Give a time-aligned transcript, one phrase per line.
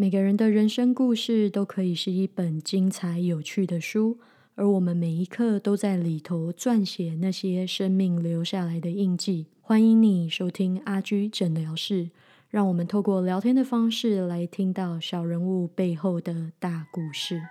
[0.00, 4.20] 每个人的人生故事都可以是一本精彩有趣的书，
[4.54, 9.46] 而我们每一刻都在里头撰写那些生命留下来的印记。
[9.60, 12.10] 欢迎你收听阿居诊疗室，
[12.48, 17.42] 让我们透过聊天的方式来听到小人物背后的大故事。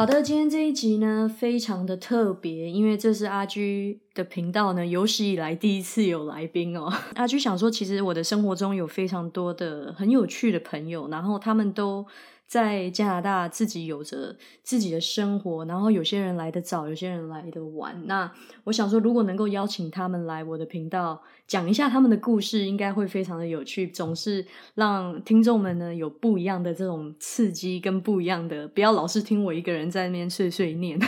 [0.00, 6.90] 好的，今天这一集呢，非常的特别，因为这是阿居的频道呢，有史以来第一次有来宾哦。
[7.16, 12.06] 阿居想说，其实我的生活中有非常多的很有趣的朋友，然后他们都。
[12.50, 17.94] 在加拿大自己有着自己的生活，然后有些人来的早，有些人来的晚。
[18.06, 18.28] 那
[18.64, 24.44] 我想说，如果能够邀请他们来我的频道讲一下他们的故事，应该会非常的有趣，总是
[24.74, 30.98] 让听众们呢有不一样的这种刺激跟不一样的，不要老是听我一个人在那边碎碎念。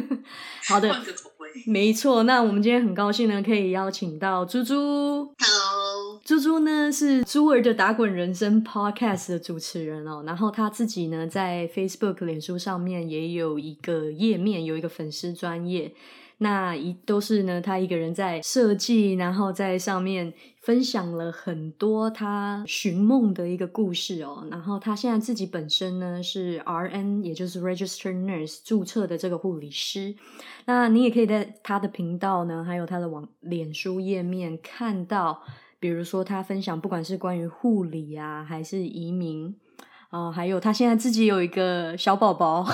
[0.66, 0.90] 好的，
[1.66, 2.22] 没错。
[2.22, 5.34] 那我们今天很高兴呢，可以邀请到猪猪。
[6.26, 15.94] 猪猪呢是猪儿的打滚人生 Podcast 的主持人哦，然后他自己呢在 Facebook 脸书上面也有一个页面，有一个粉丝专业，
[16.38, 30.16] 那一都是呢他一个人在设计，然后在上面分享了很多他寻梦的一个故事哦，然后他现在自己本身呢是 RN，也就是 Registered Nurse 注册的这个护理师，
[30.64, 35.44] 那你也可以在他的频道呢，还有他的网脸书页面看到。
[35.78, 39.54] 比如说，他分享不管是关于护理啊，还是移民
[40.10, 42.66] 啊，还有他现在自己有一个小宝宝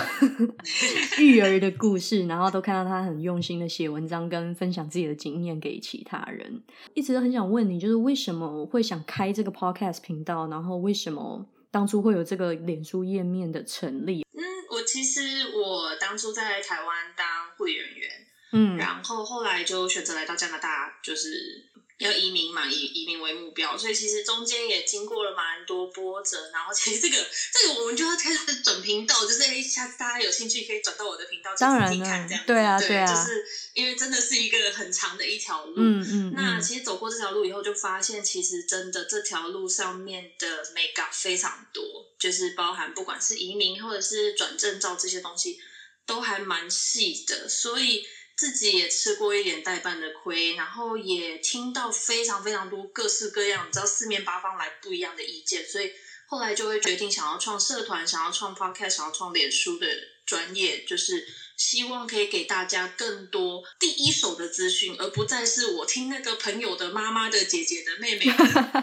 [1.19, 6.63] 育儿的故事，然后都看到他很用心的写文章跟分享自己的经验给其他人。
[6.95, 14.25] 一直都很想问你，就是为什么会想开这个 podcast 频道，然后为什么当初会有这个脸书页面的成立？
[14.33, 15.21] 嗯，我其实
[15.57, 18.11] 我当初在台湾当护理人员，
[18.53, 21.72] 嗯，然后后来就选择来到加拿大，就是。
[22.03, 26.51] 要移民嘛，以移民为目标，所以其实中间也经过了蛮多波折。
[26.53, 32.45] 然后其实这个这个我们就要开始转频道，就是哎，下次大家有兴趣可以转到我的频道当然看这样。
[32.47, 35.75] 对啊，对啊，就是因为真的是一个很长的一条路。
[35.77, 36.33] 嗯嗯。
[36.35, 41.85] 那其实走过这条路以后，就发现其实真的这条路上面的美感非常多，
[42.19, 45.59] 就是包含不管是移民或者是转证照这些东西，
[46.07, 48.05] 都还蛮细的，所以。
[48.37, 55.93] 自己也吃过一点代办的亏，然后也听到非常非常多各式各样，你知道四面八方来不一样的意见，所以
[56.27, 59.87] 后来就会决定想要创社团，想要创 podcast，想要创脸书的
[60.25, 61.27] 专业，就是
[61.57, 68.25] 希望可以给大家更多第一手的资讯，而不再是我听那个朋友的妈妈的姐姐的妹妹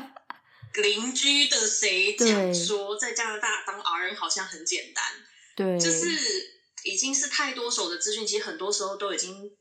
[0.81, 5.03] 邻居的谁讲说，在加拿大当 RN 好像很简单，
[5.55, 6.58] 对，就是。
[6.83, 9.51] 已经是太多手的资讯，其实很多时候都已经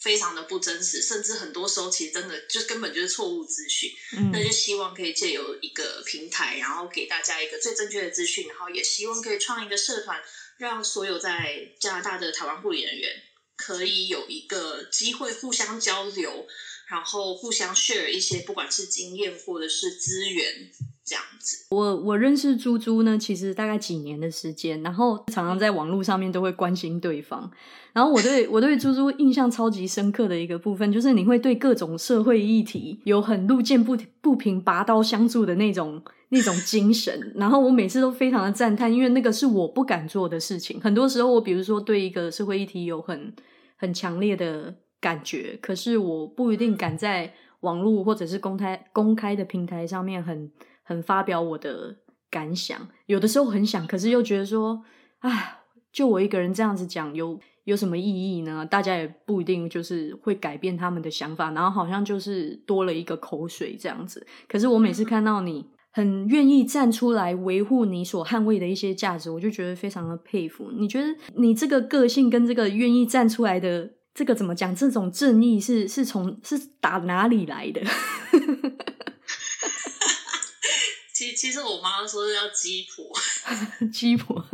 [0.00, 3.90] 非常的不真实，甚至很多时候其实真的就根本就是错误资讯。
[4.32, 10.22] 那就希望可以借由一个平台，然后给大家一个最正确的资讯，然后也希望可以创一个社团，
[10.58, 13.10] 让所有在加拿大的台湾护理人员
[13.56, 16.46] 可以有一个机会互相交流，
[16.88, 20.70] 然后互相 share 一些不管是经验或者是资源。
[21.06, 27.48] 这样子，我我认识猪猪呢，其实大概几年的时间，然后常常在网络上面都会关心对方。
[27.92, 37.32] 然后我对 我对猪猪印象超级深刻的一个部分，就是你会对各种社会议题有很路见不不平拔刀相助的那种 那种精神。
[37.36, 40.80] 然后我每次都非常的赞叹，因为那个是我不敢做的事情。
[40.80, 43.32] 很多时候，我比如说对一个社会议题有很
[43.76, 50.50] 很强烈的感觉，可是我不一定敢在网络或者是公开公开的平台上面很。
[50.86, 51.96] 很发表我的
[52.30, 54.84] 感想，有的时候很想，可是又觉得说，
[55.18, 55.58] 哎，
[55.92, 58.64] 就我一个人这样子讲，有有什么意义呢？
[58.64, 64.24] 大家也不一定就是会改变他们的想法，然后好像就是多了一个口水这样子。
[64.48, 70.70] 可是我每次看到你很愿意站出来维护你所捍卫的一些价值，我就觉得非常的佩服。
[70.70, 74.72] 你觉得你这个个性跟这个愿意站出来的这个怎么讲？
[74.72, 77.82] 这种正义是是从是打哪里来的？
[81.16, 83.10] 其其实我妈说是叫鸡婆，
[83.90, 84.36] 鸡婆。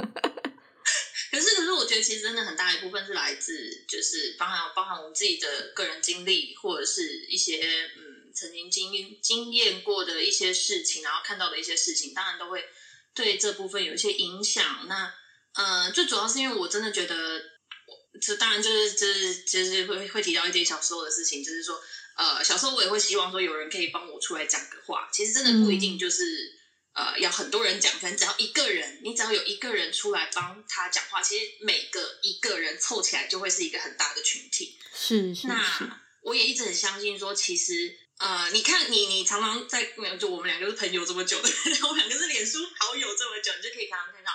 [1.32, 12.64] 可是可是，我觉得其实真的很大一部分是来自，就是包含包含我们自己的个人经历，或者是一些嗯曾经经验经验过的一些事情，然后看到的一些事情，当然都会
[13.12, 14.86] 对这部分有一些影响。
[14.86, 15.12] 那
[15.54, 17.42] 呃，最主要是因为我真的觉得，
[18.20, 21.82] 这当然就是就是就是会会提到一些小时候的事情，就是说。
[22.16, 26.24] 呃，小时候我也会希望说有人可以帮我出来讲个话，其实真的不一定就是
[26.94, 34.78] 呃要很多人讲，可能只要一个人，你只要有一个人出来帮他讲话，其实每个一个人凑起来就会是一个很大的群体。
[34.94, 39.82] 是是是，那我也一直很相信说，其实呃，你看你你常常在
[40.18, 41.48] 就我们两个是朋友这么久的，
[41.88, 44.30] 我们两个是脸书好友这么久，你就可以常常看到，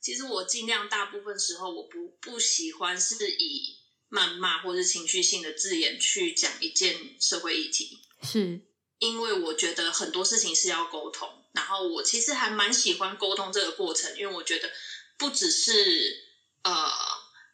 [0.00, 3.75] 其实我尽量大部分时候我不不喜欢是以
[4.10, 8.60] 谩骂或是情绪性的字眼去讲一件社会议题，是。
[8.98, 14.72] 因为我觉得很多事情是要沟通，然后我其实还蛮喜欢沟通这个过程，因为我觉得
[15.18, 16.16] 不只是
[16.62, 16.90] 呃，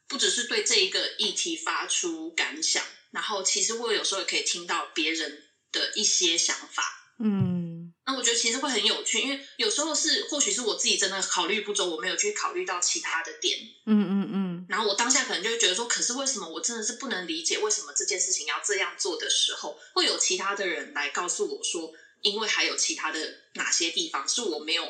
[0.07, 7.52] 不只是对这一个议题发出感想，然后其实我有时候也可以听到别人的一些想法，嗯
[8.05, 23.19] 那我觉得其实会很有趣，因为有时候是或许是我自己真的考虑不周，我没有去考虑到其他的点，嗯嗯嗯，然后我当下可能就会觉得说，可是为什么我真的是不能理解为什么这件事情要这样做的时候，会有其他的人来告诉我说，因为还有其他的
[23.55, 24.85] 哪些地方是我没有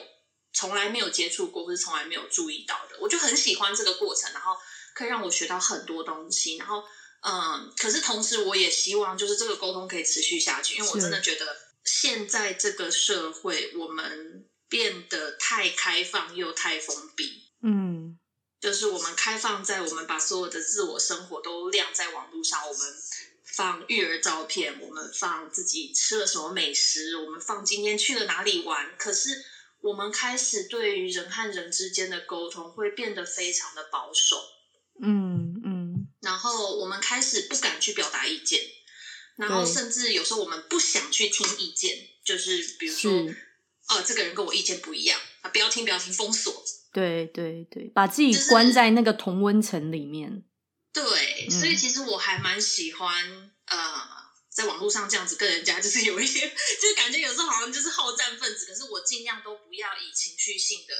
[0.54, 4.56] 从来没有接触过，或是从来没有注意到的，我就很喜欢这个过程，然后
[4.94, 6.82] 可以让我学到很多东西，然后
[7.20, 17.44] 嗯，可是同时我也希望就是这个沟通可以持续下去，因为我真的觉得现在这个社会我们变得太开放又太封闭。
[17.62, 18.18] 嗯
[18.60, 22.94] 就是我们开放在我们把所有的自我生活都晾在网络上，我们
[23.44, 28.96] 放育儿照片，我们放自己吃了什么美食，我们放今天去了哪里玩。
[28.96, 29.44] 可是
[29.80, 34.36] 我们开始对于人和人之间的沟通会变得非常的保守，
[35.02, 38.60] 嗯嗯，然后我们开始不敢去表达意见，
[39.36, 43.36] 然后甚至有时候我们不想去听意见，就是比如说，是，
[43.88, 46.64] 呃，这个人跟我意见不一样啊，不要听，不要听，封锁。
[46.92, 50.44] 对对对，把自己就是关在那个同温层里面，
[50.92, 53.78] 对，嗯所以其实我还蛮喜欢呃，
[54.50, 60.94] 在网络上这样子跟人家， 就是有一些，就是感觉有时候好像就是好战分子，可是我尽量都不要以情绪性的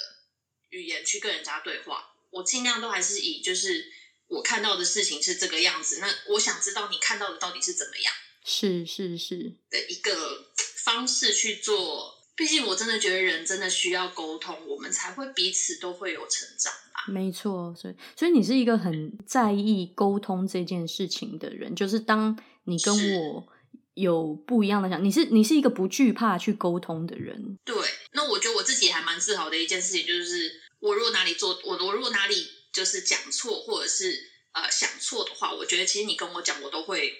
[0.71, 3.85] 语言去跟人家对话，我尽量都还是以就是
[4.33, 8.13] 我看到的事情是这个样子，那我想知道你看到的到底是怎么样
[8.45, 10.47] 是是是，的一个
[10.85, 12.19] 方式去做。
[12.35, 17.05] 毕竟我真的觉得人真的需要沟通，我们才会彼此都会有成长吧。
[17.07, 23.47] 没错，所以所以你是一个很在意沟通这件事情的人，就是当你跟我
[23.93, 27.77] 有不一样的想，你是你是一个不惧怕去沟通的人，对，
[28.13, 34.13] 那我觉得我自己还蛮自豪的一件事情，就是我如果哪里做，我我如果哪里就是讲错，或者是
[34.53, 37.13] 呃想错的话，我觉得其实你跟我讲，我都会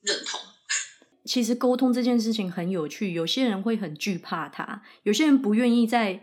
[0.00, 0.40] 认同。
[1.24, 6.20] 其实沟通这件事情很有趣，有些人会很惧怕它，有些人不愿意在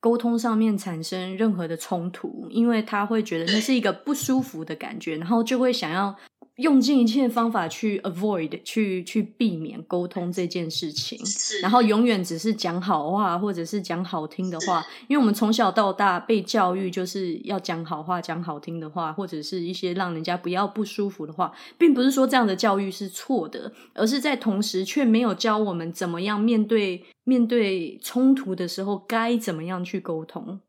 [0.00, 6.18] 沟通上面产生任何的冲突，因为他会觉得那是一个不舒服的感觉，然后就会想要
[6.58, 11.18] 用尽一切方法去 avoid 去去避免沟通这件事情。
[11.62, 30.60] 然后永远只是讲好话，或者是讲好听的话，因为我们从小到大被教育就是要讲好话、讲好听的话，或者是一些让人家不要不舒服的话，并不是说这样的教育是错的，而是在同时却没有教我们怎么样面对面对冲突的时候该怎么样去沟通。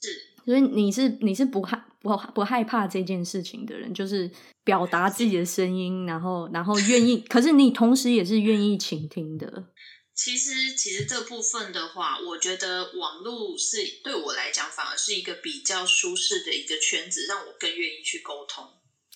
[0.00, 0.08] 是
[0.48, 4.30] 所以你是你是不害不不害怕这件事情的人，就是
[4.64, 9.66] 表达自己的声音，然后然后愿意，可是你同时也是愿意倾听的。
[10.14, 18.64] 其实其实这部分的话，我觉得网络是对我来讲反而是一个比较舒适的一个圈子，让我更愿意去沟通。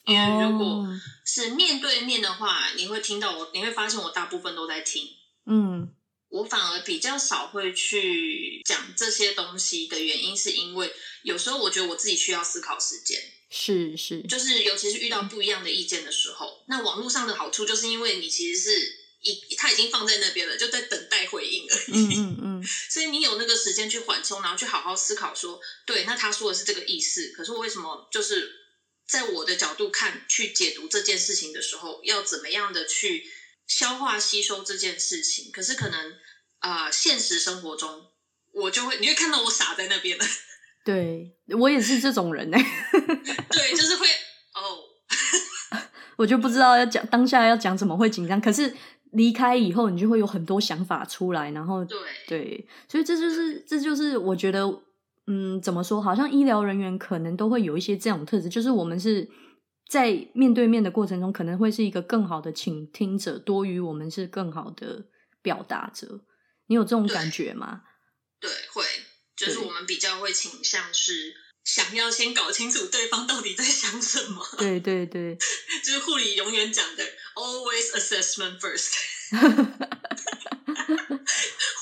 [0.04, 5.02] 因为如果哦是面对面的话，你会听到我，你会发现我大部分都在听。
[5.46, 5.88] 嗯
[6.32, 10.90] 我反而比较少会去讲这些东西的原因，是因为
[11.22, 13.20] 有时候我觉得我自己需要思考时间，
[13.50, 28.50] 是是，就是尤其是遇到不一样的意见的时候，那网络上的好处就是因为你其实是一它已经放在那边了，就在等待回应而已，嗯嗯嗯， 所以你有那个时间去缓冲，然后去好好思考说，对，那他说的是这个意思，可是我为什么就是
[29.06, 33.30] 在我的角度看去解读这件事情的时候，要怎么样的去
[33.78, 35.50] 消化吸收这件事情？
[35.50, 36.12] 可是可能
[36.58, 37.88] 啊、呃现实生活中
[38.52, 40.24] 我就会，你会看到我傻在那边了，
[40.84, 42.58] 对我也是这种人呢、
[43.50, 44.06] 对，就是会
[44.54, 45.80] 哦，
[46.18, 48.74] 我就不知道要讲当下要讲什么会紧张，可是
[49.12, 51.98] 离开以后，你就会有很多想法出来，然后对，
[52.28, 54.60] 对，所以这就是这就是我觉得，
[55.26, 56.00] 嗯，怎么说？
[56.00, 59.26] 好像医疗人员可能都会有一些这种特质，就是我们是
[59.92, 65.04] 在面对面的过程中，可能会是一个更好的倾听者，多于我们是更好的
[65.42, 66.24] 表达者。
[66.68, 67.82] 你有这种感觉吗？
[68.40, 68.82] 对，会，
[69.36, 75.36] 就是我们比较会倾向是想要先搞清楚对方到底在想什么，对 对对，
[75.84, 78.94] 就是护理永远讲的 always assessment first。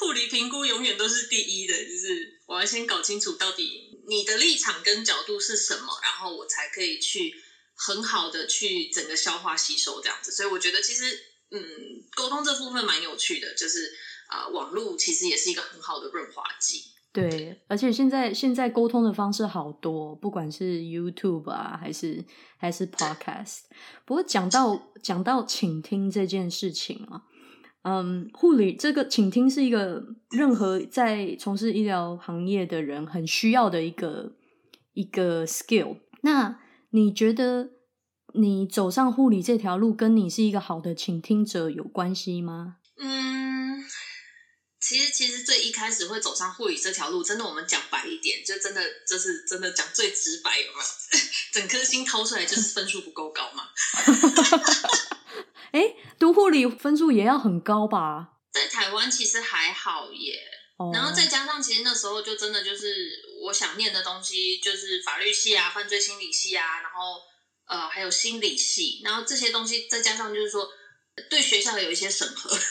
[0.01, 7.33] 护理评估永远都是第一的，就是我要先搞清楚到底你的立场跟角度是什么，然后我才可以去
[7.87, 10.31] 很好的去整个消化吸收这样子。
[10.31, 11.05] 所以我觉得其实
[11.51, 11.61] 嗯，
[12.15, 13.91] 沟通这部分蛮有趣的，就是
[14.31, 16.83] 呃，网络其实也是一个很好的润滑剂。
[17.13, 22.25] 对，而且现在现在沟通的方式好多，不管是 YouTube 啊，还是
[22.57, 23.63] 还是 Podcast。
[24.05, 27.23] 不过讲到讲到倾听这件事情啊，
[27.83, 34.37] 嗯，护理这个倾听是一个任何在从事医疗行业的人很需要的一个
[34.93, 35.97] 一个 skill。
[36.21, 36.60] 那
[36.91, 37.71] 你觉得
[38.35, 42.77] 你走上护理这条路，跟你是一个好的倾听者有关系吗？
[42.97, 43.85] 嗯
[44.81, 50.85] 其实，其实最一开始会走上护理这条路，真的，我们讲白一点，就真的，就是真的讲最直白，有没有？
[51.53, 53.69] 整颗心掏出来就是分数不够高嘛。
[55.71, 58.39] 哎，读护理分数也要很高吧？
[58.51, 60.41] 在台湾其实还好耶。
[60.93, 67.21] 然后再加上，其实那时候就真的就是我想念的东西，就是法律系啊、犯罪心理系啊，然后
[67.67, 70.69] 呃还有心理系，然后这些东西再加上就是说
[71.29, 72.51] 对学校有一些审核。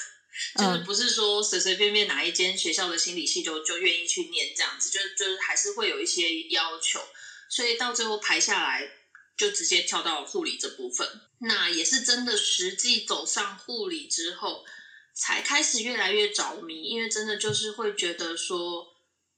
[0.58, 7.02] 就是不是说随随便便哪一间学校的心理系就就愿意去念这样子，就就是还是会有一些要求，
[7.50, 8.90] 所以到最后排下来
[9.36, 11.06] 就直接跳到护理这部分。
[11.42, 14.64] 那也是真的实际走上护理之后，
[15.20, 18.88] 才开始越来越着迷，因为真的就是会觉得说，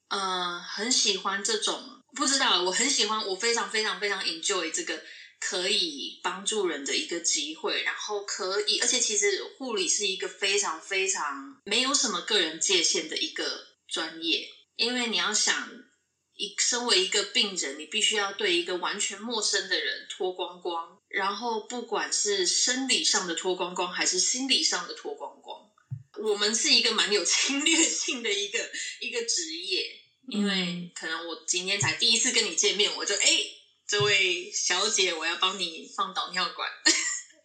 [0.09, 5.01] 嗯，很喜欢这种，不知道我很喜欢，我非常非常非常 enjoy 这个。
[5.43, 15.67] 可以帮助人的一个机会，然后可以，而且其实护理是一个非常非常没有什么个人界限的一个专业，因为你要想，
[16.35, 25.60] 一身为一个病人，你必须要对一个完全陌生的人脱光光，然后不管是生理上的脱光光，还是心理上的脱光光，
[26.21, 33.57] 我们是一个蛮有侵略性的一个 一个职业，因为可能我今天才第一次跟你见面，我就哎。
[33.87, 36.69] 这位小姐，我要帮你放导尿管。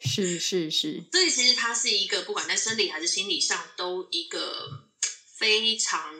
[0.00, 4.86] 是是是， 所以其实它是一个不管在生理还是心理上都一个
[5.36, 6.14] 非常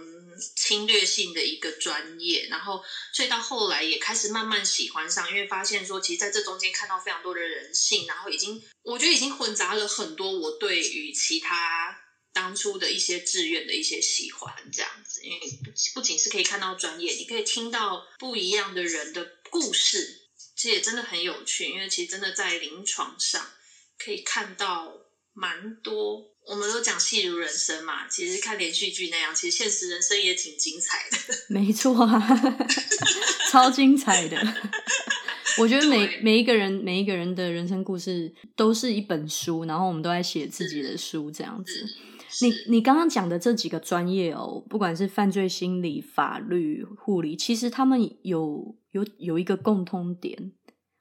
[0.56, 2.48] 侵略性的一个专业。
[2.50, 2.82] 然后，
[3.12, 11.96] 所以到后来也开始慢慢喜欢上，因为发现说，其实在这中间看到非常多的人性，然后已经我觉得已经混杂了很多我对于其他
[12.36, 15.22] 当初的一些志愿的一些喜欢这样子。
[15.24, 19.26] 因为不不仅是可以看到专业，你可以听到不一样的人的。
[19.48, 20.22] 故事
[20.56, 23.40] 其实也真的很有趣，因为其实真的在临床上
[23.96, 24.92] 可以看到
[25.32, 26.34] 蛮多。
[26.44, 31.16] 我们都讲戏如人生嘛，其实看连续剧那样，其实现实人生也挺精彩的。
[31.48, 32.68] 没错啊，
[33.50, 34.36] 超精彩的。
[35.58, 41.88] 我觉得每每一个人每一个人的人生故事都是一本书，然后我们都在写自己的书这样子。
[42.42, 50.52] 你你刚刚讲的这几个专业哦，不管是犯罪心理、法律、护理，其实他们有有有一个共通点，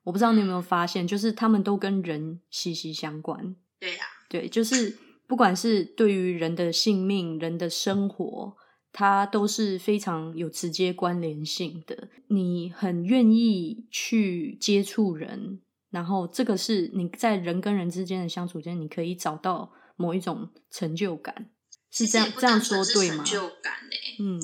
[0.04, 3.56] 我不知道你有没有发现，就是他们都跟人息息相关。
[3.80, 8.56] 对呀，对，就是不管是对于人的性命、人的生活，
[8.94, 12.10] 它都是非常有直接关联性的。
[12.30, 19.72] 你很愿意去接触人，然后这个是你在人跟人之间的相处间，你可以找到。
[19.96, 21.52] 某一种成就感
[21.92, 23.24] 是这样这样说对吗？
[23.24, 23.96] 成就感呢？
[24.20, 24.40] 嗯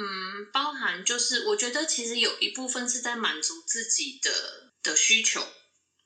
[0.00, 5.46] 嗯，包含就是我觉得其实有一部分是在满足自己的的需求。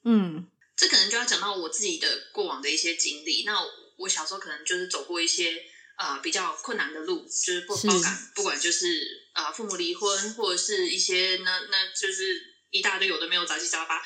[0.04, 3.44] 嗯，这可能就要讲到我自己的过往的一些经历。
[3.44, 3.58] 那
[3.98, 5.62] 我小时候可能就是走过一些
[5.98, 14.02] 呃比较困难的路，就是不包含不管就是呃父母离婚或者是一些那那就是一大堆有的没有杂七杂八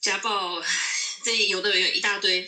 [0.00, 0.60] 家暴，
[1.24, 2.44] 这有的人有一大堆。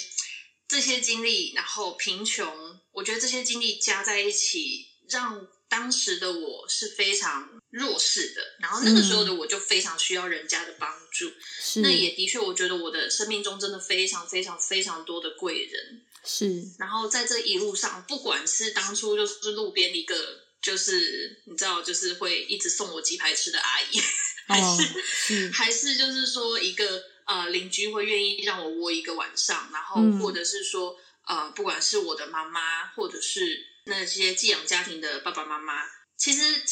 [0.74, 2.52] 这些经历，然后贫穷，
[2.90, 8.42] 我觉得这些经历加在一起，让当时的我是非常弱势的。
[8.58, 11.30] 然后那个时候的我就非常需要人家的帮助。
[11.80, 16.02] 那也的确，我觉得我的生命中真的非常非常非常多的贵人。
[16.24, 16.64] 是。
[16.80, 20.16] 然后在这一路上，不管是当初就是路边一个，
[20.60, 24.00] 就是你知道，就是会一直送我鸡排吃的阿姨，
[24.48, 27.13] 还是还是就是说一个。
[27.26, 35.84] 呃，邻居会愿意让我窝一个晚上，然后或者是说，呃，不管是我的妈妈，或者是那些寄养家庭的爸爸妈妈，
[36.16, 36.62] 其实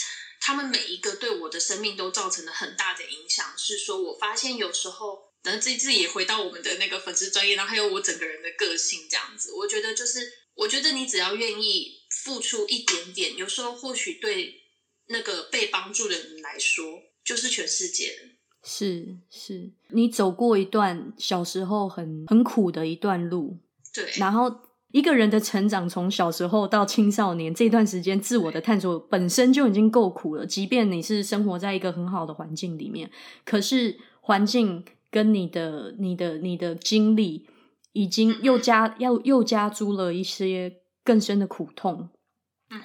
[0.41, 3.55] 他们每一个对我的生命都造成了很大的影响。
[3.57, 9.53] 是说我发现有时候，等自己自己也回到我们的那个粉丝专业，然后还有我整个人的个性这样子。
[9.53, 14.63] 我觉得就是，我觉得你只要愿意付出一点点，有时候或许对
[15.07, 18.29] 那个被帮助的人来说，就是全世界了。
[18.65, 23.57] 是是，你走过一段小时候很很苦的一段路，
[23.93, 24.55] 对，然后
[24.93, 30.47] 一个人的成长，从小时候到青少年这段时间，自我的探索本身就已经够苦了。
[30.47, 33.11] 即便你是生活在一个很好的环境里面，
[33.45, 37.47] 可是环境跟你的、你的、你的经历，
[37.93, 42.11] 已经又加又又加诸了一些更深的苦痛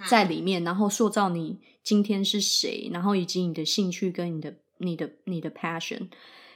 [0.09, 6.09] 在里面，然后塑造你今天是谁，然后以及你的兴趣跟你的、你的、你的 passion。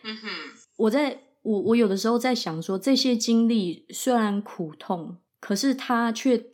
[0.04, 0.30] 嗯哼，
[0.78, 5.18] 我在我我有的时候在想说，这些经历虽然苦痛。
[5.40, 6.52] 可是它却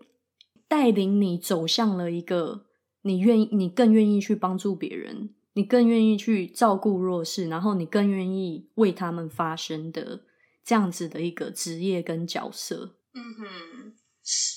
[0.69, 2.67] 带领你走向了一个
[3.01, 10.21] 你愿意，你更愿意去帮助别人，你更愿意去照顾弱势，然后你更愿意为他们发声的
[10.63, 12.95] 这样子的一个职业跟角色。
[13.13, 13.93] 嗯哼，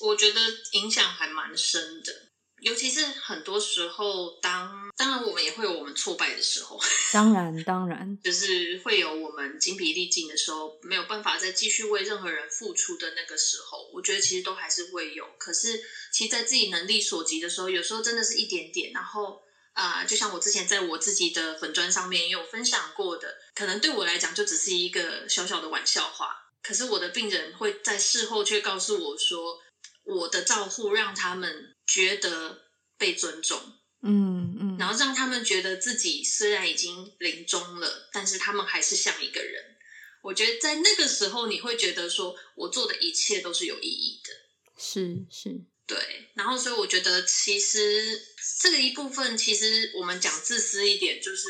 [0.07, 0.41] 我觉得
[0.81, 2.30] 影响还蛮深的。
[2.61, 6.79] 尤其是很多时候，当当然我们也会有我们挫败的时候，
[7.13, 15.25] 当然当然，就是会有我们精疲力尽的时候，没有办法再继续为任何人付出的那个时候，我觉得其实都还是会有。
[15.39, 15.81] 可是，
[16.13, 18.93] 其实，在自己能力所及的时候，有时候真的是一点点。
[18.93, 19.41] 然后
[19.73, 29.59] 啊，就像我之前在我自己的粉砖上面也有分享过的，可能对我来讲就只是一个小小的玩笑话，可是我的病人会在事后却告诉我说。
[30.03, 32.67] 我的照护让他们觉得
[32.97, 33.61] 被尊重，
[34.03, 39.77] 嗯嗯，然后让他们觉得自己虽然已经临终了，但是他们还是像一个人。
[40.23, 44.31] 我觉得在那个时候，你会觉得说我做的一切都是有意义的，
[44.79, 45.99] 是是，对。
[46.35, 48.23] 然后所以我觉得其实
[48.61, 51.49] 这个一部分，其实我们讲自私一点，就是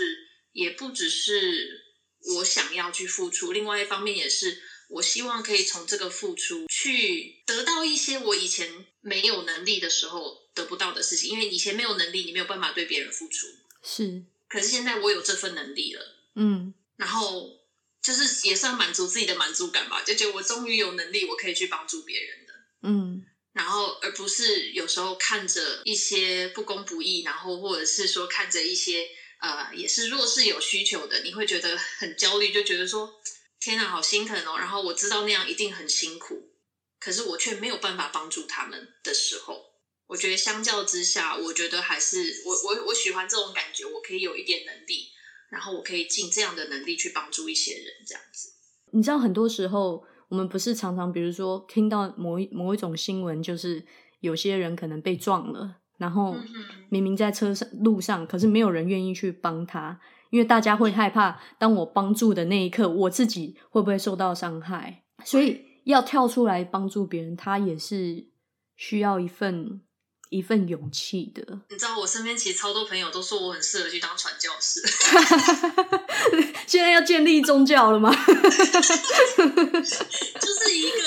[0.52, 1.84] 也不只是
[2.36, 4.62] 我想要去付出，另外一方面也是。
[4.90, 13.46] 我希望可以从这个付出去得到一些我以前没有能力的时候得不到的事情，因为以前没有能力，你没有办法对别人付出。
[13.84, 17.60] 是，可是现在我有这份能力了，嗯，然后
[18.02, 29.06] 就是也算满足自己的满足感吧，就觉得我终于有能力，我可以去帮助别人了，嗯，然后而不是有时候看着一些不公不义，然后或者是说看着一些
[29.38, 33.20] 呃也是弱势有需求的，你会觉得很焦虑，就觉得说。
[33.60, 34.56] 天哪，好心疼哦！
[34.58, 36.48] 然后我知道那样一定很辛苦，
[36.98, 39.62] 可是我却没有办法帮助他们的时候，
[40.06, 45.10] 我觉得相较之下，我觉得还是我我我喜欢这种感觉，我可以有一点能力，
[45.50, 48.48] 然后我可以尽这样的能力去帮助一些人，这样子。
[48.92, 53.84] 你知道，很多时候我们不是常常，比如说听到某一某一种新闻，就是
[54.20, 56.34] 有些人可能被撞了，然后
[56.88, 60.00] 明明在车上路上，可是没有人愿意去帮他。
[60.30, 65.02] 因为大家会害怕，当我帮助的那一刻，我自己会不会受到伤害？
[65.24, 68.26] 所以要跳出来帮助别人，他也是
[68.76, 69.80] 需要一份
[70.30, 71.60] 一份勇气的。
[71.68, 74.80] 你知道，我身边其实超多朋友都说我很适合去当传教士。
[76.66, 78.14] 现在要建立宗教了吗？
[78.14, 80.98] 就是一个，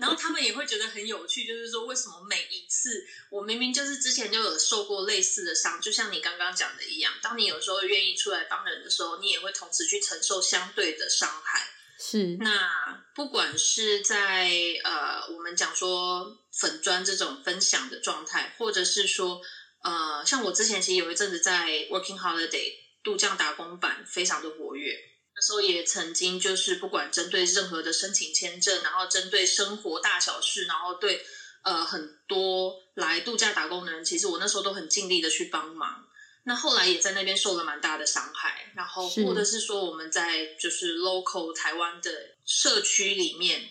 [0.00, 11.68] 然后他们也会觉得很有趣，就是说为什么每一次我明明就是之前就有受过类似的伤，就像你刚刚讲的一样，当你有时候愿意出来帮人的时候，你也会同时去承受相对的伤害。
[11.98, 14.50] 是，那不管是在
[14.84, 19.40] 呃，我们讲说粉砖这种分享的状态，或者是说
[19.82, 22.84] 呃，像我之前其实有一阵子在 Working Holiday。
[23.04, 24.98] 度假打工版非常的活跃，
[25.36, 31.24] 那时候也曾经就是不管针对任何的申请签证，然后针对生活大小事，然后对
[31.62, 36.06] 呃很多来度假打工的人，其实我那时候都很尽力的去帮忙。
[36.44, 42.10] 那后来也在那边受了蛮大的伤害，然后或者是说我们在就是 local 台湾的
[42.44, 43.68] 社区里面，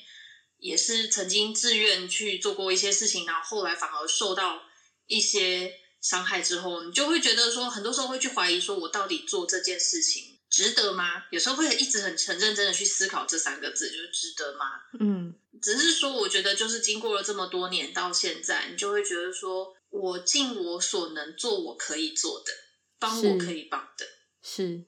[0.57, 4.63] 也是曾经自愿去做过一些事情，然后后来反而受到
[5.07, 5.79] 一些。
[6.03, 11.23] 伤害之后，你就会觉得说，很多时候会去怀疑说，我到底做这件事情值得吗？
[11.31, 14.65] 有时候会一直很很认真的去思考这三个字，就是值得吗？
[14.99, 22.51] 嗯，只是说，我觉得就是经过了这么多年到现在，你就会觉得说，我尽我所能做我可以做的，
[22.99, 24.05] 帮我可以帮的，
[24.43, 24.85] 是，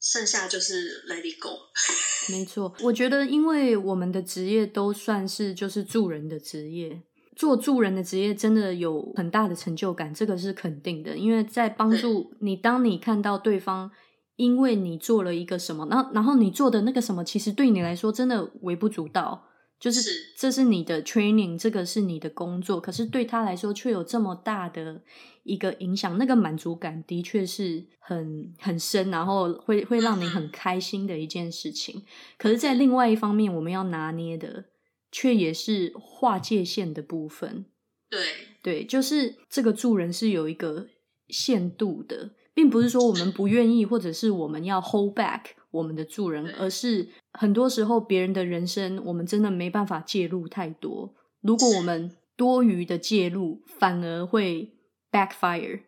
[0.00, 1.56] 剩下就是 let it go。
[2.28, 7.02] 没错，我觉得因为我们的职业都算是就是助人的职业。
[7.36, 11.14] 做助人的职业真的有很大的成就感，这个是肯定的。
[11.18, 13.92] 因为在帮助你，当你看到对方
[14.36, 19.44] 因为你做了一个什么，然后然后你做的那个什么，其实对你来说真的微不足道，
[19.80, 20.00] 就是
[20.36, 25.02] 这是你的 training，这个是你的工作，可是对他来说却有这么大的
[25.42, 32.04] 一个影响，那个满足感的确是很很深，然后会会让你很开心的一件事情。
[32.38, 34.64] 可是，在另外一方面，我们要拿捏的。
[35.12, 37.64] 却也是划界限的部分，
[38.10, 38.20] 对
[38.60, 40.88] 对，就是这个助人是有一个
[41.28, 54.72] 限度的，并不是说我们不愿意，或者是我们要 hold back 我们的助人，而是很多时候别人的人生，我们真的没办法介入太多，如果我们 多余的介入，反而会
[55.12, 55.82] backfire，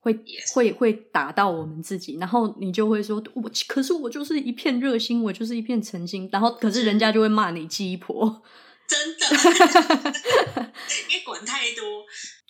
[0.00, 0.18] 会
[0.54, 8.42] 会会打到我们自己，然后你就会说，我可是我就是一片热心，我就是一片诚心，然后可是人家就会骂你鸡婆。
[8.88, 9.26] 真的，
[11.10, 12.04] 因为管太多。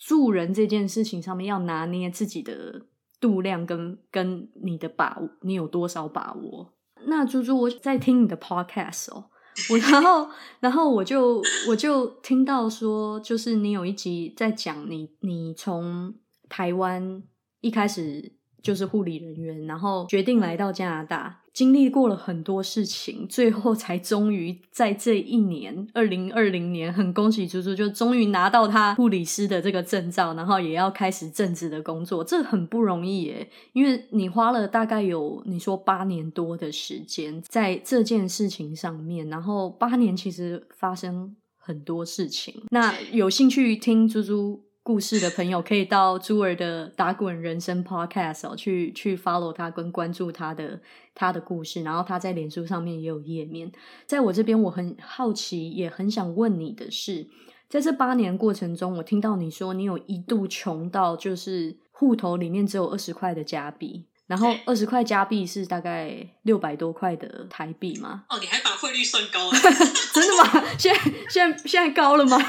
[0.06, 2.82] 助人这件事情上面要拿捏自己的
[3.24, 6.74] 度量跟跟你的把握，你有多少把握？
[7.06, 9.30] 那猪猪，我在听你的 podcast 哦，
[9.70, 10.28] 我 然后
[10.60, 16.14] 然后我就我就听到说，就是你有一集在讲你你从
[16.50, 17.22] 台湾
[17.62, 18.34] 一开始
[18.64, 42.62] 就是护理人员，然后决定来到加拿大，经历过了很多事情，最后才终于在这一年，二零二零年，很恭喜猪猪，就终于拿到他护理师的这个证照，然后也要开始正职的工作，这很不容易耶，因为你花了大概有你说八年多的时间在这件事情上面，然后八年其实发生很多事情。
[42.70, 50.78] 那有兴趣听猪猪故事的朋友，可以到朱儿的打滚人生 Podcast 哦，去去 follow 他跟关注他的
[51.14, 53.72] 他的故事，然后他在脸书上面也有页面。
[54.06, 57.26] 在我这边，我很好奇，也很想问你的是，
[57.66, 64.04] 在这八年过程中，我听到你说你有一度穷到就是户头里面只有二十块的加币。
[64.26, 68.24] 然后二十块加币是大概六百多块的台币吗？
[68.28, 69.58] 哦，你还把汇率算高了，
[70.12, 70.64] 真的吗？
[70.78, 72.38] 现在现在现在高了吗？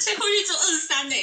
[0.00, 1.14] 现在汇率只有二十三呢。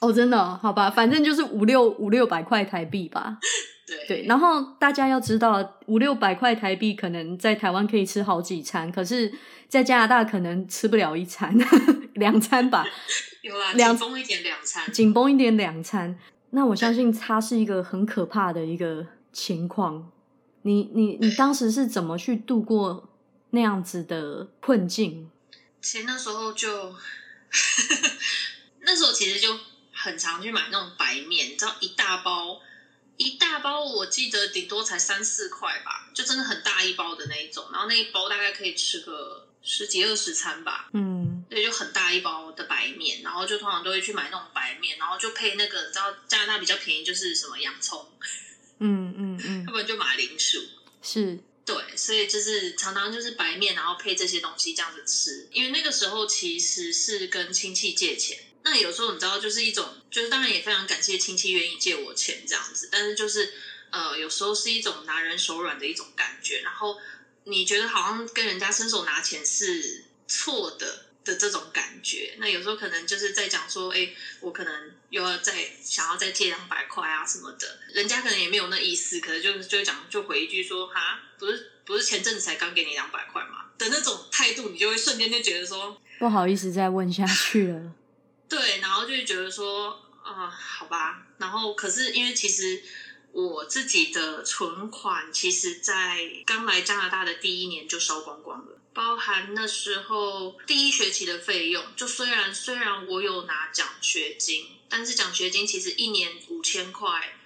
[0.00, 3.38] 哦，真的哦、好吧，反正就是五六五六百块台币吧。
[3.86, 9.32] 对对，然后大家要知道，五六百块台币可能在台湾可以吃好几餐，可是
[9.68, 11.54] 在加拿大可能吃不了一餐，
[12.14, 12.86] 两餐吧，
[13.42, 14.92] 有啦，两紧绷一点两餐。
[14.92, 16.18] 紧绷一点两餐。
[16.50, 20.10] 那我相信它是一个很可怕的一个情况。
[20.62, 23.10] 你你你当时是怎么去度过
[23.50, 25.30] 那样子的困境？
[25.82, 26.94] 其实那时候就，
[28.80, 29.50] 那时候其实就
[30.04, 32.60] 很常去买那种白面，你知道一大包，
[33.16, 48.06] 一大包，我记得顶多才三四块吧，就真的很大一包的那一种，然后那一包大概可以吃个十几二十餐吧，嗯对，就很大一包的白面，然后就通常都会去买那种白面，然后就配那个，你知道加拿大比较便宜就是什么洋葱，
[48.80, 50.58] 嗯嗯嗯 要，不然就马铃薯，
[51.02, 51.38] 是。
[51.66, 55.48] 对，所以就是常常就是白面，然后配这些东西这样子吃。
[55.50, 63.52] 因为那个时候其实是跟亲戚借钱，那有时候你知道，就是一种，就是当然也非常感谢亲戚愿意借我钱这样子，但是就是
[63.90, 66.98] 呃，有时候是一种拿人手软的一种感觉，然后
[67.44, 71.04] 你觉得好像跟人家伸手拿钱是错的。
[71.24, 87.80] 的这种感觉，那有时候可能就是在讲说，哎、我可能又要再想要再借两百块啊什么的，人家可能也没有那意思，可能就就讲就回一句说，哈，不是不是前阵子才刚给你两百块嘛的那种态度，你就会瞬间就觉得说，不好意思再问下去了。
[88.54, 92.80] 对，然后就觉得说，啊、好吧，然后可是因为其实
[93.32, 98.80] 我自己的存款，其实在刚来加拿大的第一年就烧光光了。
[98.92, 107.36] 包含那时候第一学期的费用，就虽然虽然我有拿奖学金，但是奖学金其实一年五千块，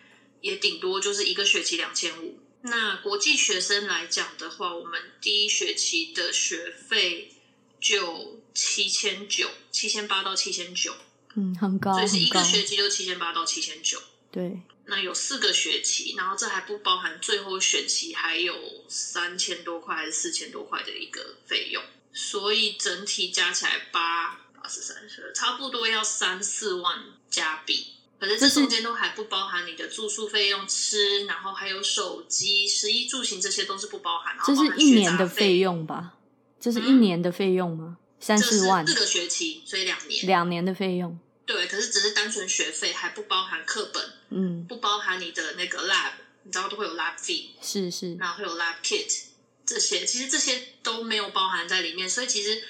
[0.43, 2.39] 也顶多就是一个学期两千五。
[2.61, 7.33] 那国际学生来讲的话，我们第一学期的学费
[7.81, 10.95] 就七千九，七千八到七千九，
[11.35, 12.43] 嗯，很高，所以是一个。
[12.43, 14.01] 学期就七千八到七千九。
[14.31, 18.55] 对，那有四个学期，然后这还不包含最后选期还有
[18.89, 27.87] 三千多块还是四千多块的一个费用，所以整体加起来八八十三十，差不多要三四万加币。
[28.21, 34.35] 可是这中间都还不包含你的住宿费用、吃，然后还有手机、食衣住行这些都是不包含。
[34.35, 36.15] 然后这是包含学一年的费，用吧？
[36.61, 37.99] 这是一嗯年的费用吗？
[38.21, 40.27] 三四万是，四个学期，所以两年。
[40.27, 41.19] 两年的费用。
[41.47, 47.51] 对，可是只是单纯学费，还不包含课本，嗯，不包含你的那个 lab，你知道都会有 lab fee。
[47.63, 49.21] 是是，然后会有 lab kit
[49.65, 52.63] 这些，其实这些都没有包含在里面，所以其实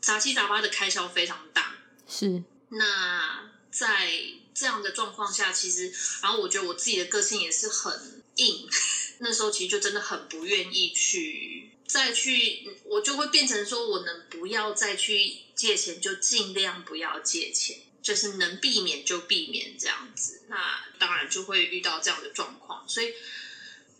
[0.00, 1.74] 杂七杂八的开销非常大。
[2.08, 4.10] 是，那在
[4.54, 5.92] 这样的状况下，其实，
[6.22, 8.68] 然后我觉得我自己的个性也是很硬，
[9.18, 17.78] 那时候其实就真的很不愿意去再去，我就会变成说我能不要再去借钱，就尽量不要借钱。
[18.02, 23.14] 就是能避免就避免这样子，那当然就会遇到这样的状况，所以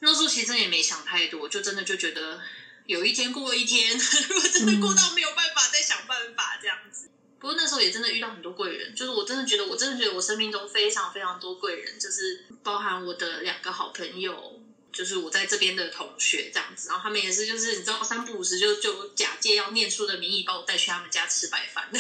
[0.00, 2.42] 那时候其实也没想太多，就真的就觉得
[2.85, 3.96] 有一天过一天，
[4.28, 7.09] 如果真的过到没有办法，再想办法这样子。
[7.38, 14.61] 不过那时候也真的遇到很多贵人，就是我真的觉得，我真的觉得我生命中非常非常多贵人，就是包含我的两个好朋友，
[14.94, 21.90] 就是我在这边的同学这样子，然后他们也是就是你知道三不五时就就假借要念书的名义把我带去他们家吃白饭，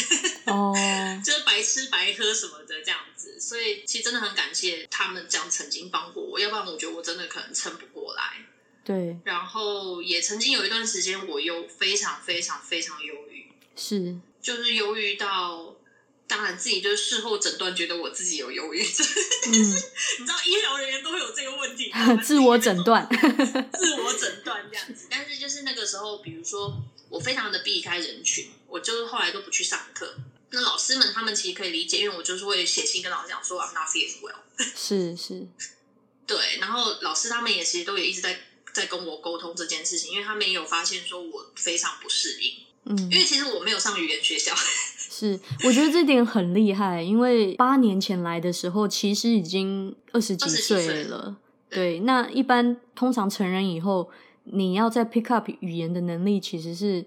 [0.46, 0.72] 哦，
[1.24, 8.46] 就是白吃白喝什么的这样子，所以其实真的很感谢他们这样曾经帮过我，要不然我觉得我真的可能撑不过来。
[8.84, 15.76] 对，然后也曾经有一段时间我忧非常非常非常忧郁，是，就是忧郁到。
[16.26, 19.06] 当然，自己就是事后诊断，觉得我自己有忧郁症。
[19.46, 21.92] 嗯， 你知道医疗人员都会 有这个问题，
[22.24, 23.06] 自我诊断，
[23.78, 25.06] 自我诊断这样子。
[25.10, 30.16] 但是就是那个时候，比如说我非常的避开人群，我就是后来都不去上课。
[30.50, 34.36] 那老师们他们其实可以理解，因为我就是会写信跟老师讲说 I'm not feeling well。
[34.74, 35.46] 是是，
[36.26, 36.58] 对。
[36.60, 38.40] 然后老师他们也其实都也一直在
[38.72, 42.64] 在跟我沟通这件事情，因为他们也有发现说我非常不适应。
[42.86, 44.56] 嗯，因为其实我没有上语言学校。
[45.16, 51.36] 是，我觉得这点很厉害，因为八年前来的时候，其实已经二十几岁了。
[51.70, 54.10] 对，那一般通常成人以后，
[54.42, 57.04] 你要在 pick up 语言的能力，其实是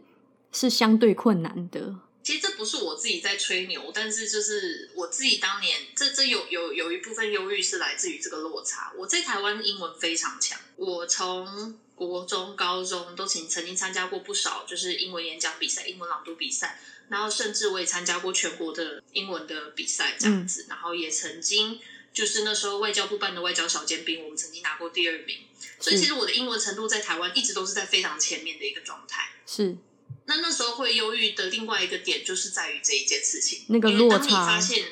[0.54, 1.96] 是相对困难的。
[2.24, 8.94] 其实这不是我自己在吹牛，但是就是我自己当年，这这有有有一部分忧郁是来自于这个落差。
[8.98, 16.80] 我在台湾英文非常强，我从国中、高中都曾曾经参加过不少就是英文演讲比赛、英文朗读比赛。
[17.10, 21.80] 然后甚至我也参加过全国的英文的比赛这样子，然后也曾经
[22.14, 25.38] 就是那时候外交部办的外交小尖兵，我们曾经拿过第二名。
[25.80, 29.30] 所以其实我的英文程度在台湾一直都是在非常前面的一个状态。
[29.46, 29.78] 是。
[30.26, 33.66] 那那时候会忧郁的另外一个点，就是在于这一件事情。
[33.70, 34.18] 那个落差。
[34.20, 34.86] 当你发现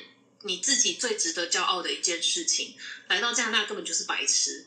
[0.44, 2.76] 你自己最值得骄傲的一件事情，
[3.08, 4.66] 来到加拿大根本就是白痴。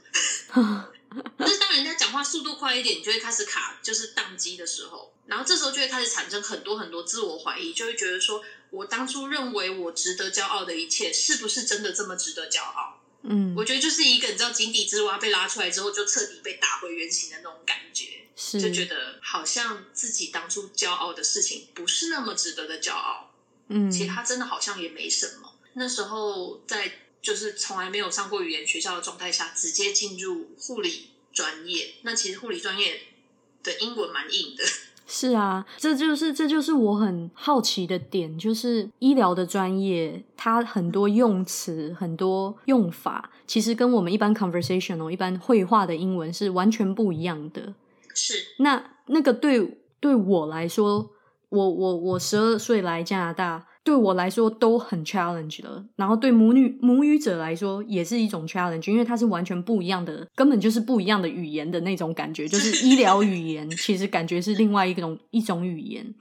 [1.38, 5.12] 就是当人家讲话速度快一点，你就会开始卡，就是宕机的时候。
[5.26, 13.02] 然后这时候就会开始产生很多很多自我怀疑，就会觉得说，我当初认为我值得骄傲的一切，是不是真的这么值得骄傲？
[13.24, 23.34] 嗯，我觉得就是一个你知道井底之蛙被拉出来之后，就彻底被打回原形的那种感觉，是就觉得好像自己当初骄傲的事情不是那么值得的骄傲。
[23.68, 25.52] 嗯，其实他真的好像也没什么。
[25.74, 32.98] 那时候在就是从来没有上过语言学校的状态下，直接进入护理专业，那其实护理专业
[33.62, 34.64] 的英文蛮硬的。
[35.06, 47.72] 是啊，这就是这就是我很好奇的点，就是医疗的专业，它很多用词、很多用法，其实跟我们一般 conversational、一般绘画的英文是完全不一样的。
[48.12, 51.12] 是，那那个对对我来说，
[51.50, 53.68] 我我我十二岁来加拿大。
[53.88, 66.14] 对我来说都很 challenge 了，然后对母女母语者来说也是一种 challenge，因为它是完全不一样的，根本就是不一样的语言的那种感觉，就是 医疗语言，其实感觉是另外一种一种语言。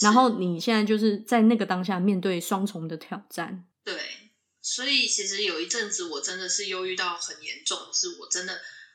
[0.00, 3.64] 然后你现在就是在那个当下面对双重的挑战。
[3.84, 3.94] 对，
[4.60, 8.54] 所以其实有一阵子我真的是忧郁到很严重，是我真的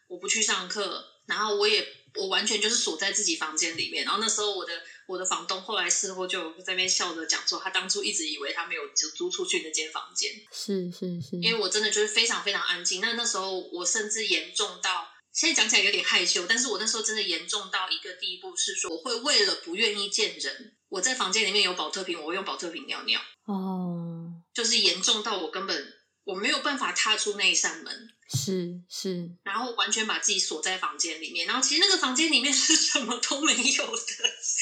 [0.10, 4.74] 我不去上课，然后我也我完全就是锁在自己房间里面，然后那时候我的。
[5.10, 13.02] 我的房东后来事后就在那边笑着讲说，他当初一直以为他没有租租出去那间房间，是是是，因为我真的就是非常非常安静。
[13.02, 23.20] 那那时候我甚至严重到，现在讲起来有点害羞，但是我那时候真的严重到一个地步，是说我会为了不愿意见人，我在房间里面有保特瓶，我会用保特瓶尿尿。
[23.46, 25.92] 哦，就是严重到我根本
[26.30, 28.10] 我没有办法踏出那一扇门。
[28.32, 34.13] 是是，然后完全把自己锁在房间里面，然后其实那个房间里面是什么都没有的，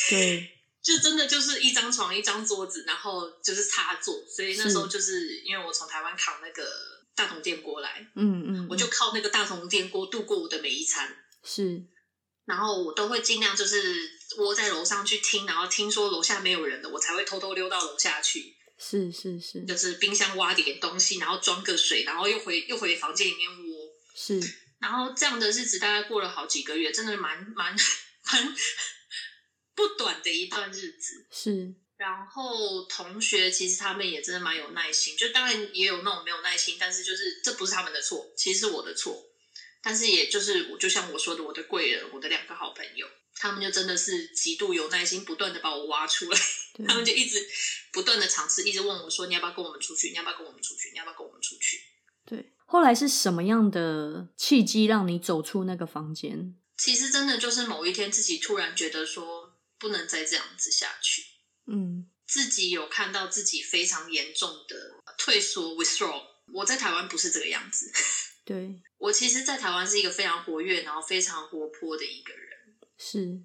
[0.10, 6.66] 对， 就真的就是一张床、一张桌子，然后就是插座，所以那时候就是因为我从台湾扛那个
[7.14, 11.84] 大铜电锅来，嗯嗯，我就靠那个大铜电锅度过我的每一餐，是，
[12.46, 18.56] 然后我都会尽量就是窝在楼上去听，然后听说楼下没有人的，我才会偷偷溜到楼下去。
[18.80, 23.94] 是是是，就是冰箱挖点东西，然后装个水，然后又回又回房间里面窝。
[24.16, 24.40] 是，
[24.80, 27.76] 然后这样的日子大概过了好几个月，真的蛮蛮
[28.32, 28.56] 蛮
[29.74, 31.26] 不短的一段日子。
[31.32, 39.24] 是，然后同学其实他们也真的蛮有耐心，就当然也有那种没有耐心，但是就是这不是他们的错，其实是我的错。
[39.82, 43.08] 但是也就是我就像我说的，我的贵人，我的两个好朋友。
[43.40, 46.40] 他们就真的是极度有耐心，不断的把我挖出来。
[46.88, 47.48] 他们就一直
[47.92, 50.10] 不断的尝试，一直问我说：“你要不要跟我们出去？
[50.10, 50.90] 你要不要跟我们出去？
[50.92, 51.80] 你要不要跟我们出去？”
[52.26, 52.52] 对。
[52.66, 56.56] 后来是什么样的契机让你走出那个房间？
[56.78, 61.24] 其实真的就是某一天自己突然觉得说不能再这样子下去。
[61.68, 62.10] 嗯。
[62.26, 66.24] 自己有看到自己非常严重的退缩 （withdraw）。
[66.54, 67.92] 我在台湾不是这个样子。
[68.48, 68.82] 对。
[68.98, 72.48] 我其实，在台湾是一个非常活跃，然后非常活泼的一个人。
[72.98, 73.40] 是，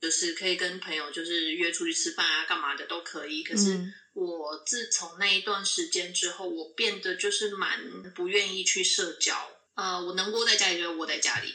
[0.00, 3.42] 就是可以跟朋友就是约出去吃饭啊，干嘛的都可以。
[3.42, 7.80] 可是我自从那一段时间之后，我变得就是蛮
[8.14, 9.50] 不愿意去社交。
[9.74, 11.52] 呃，我能窝在家里就窝在家里，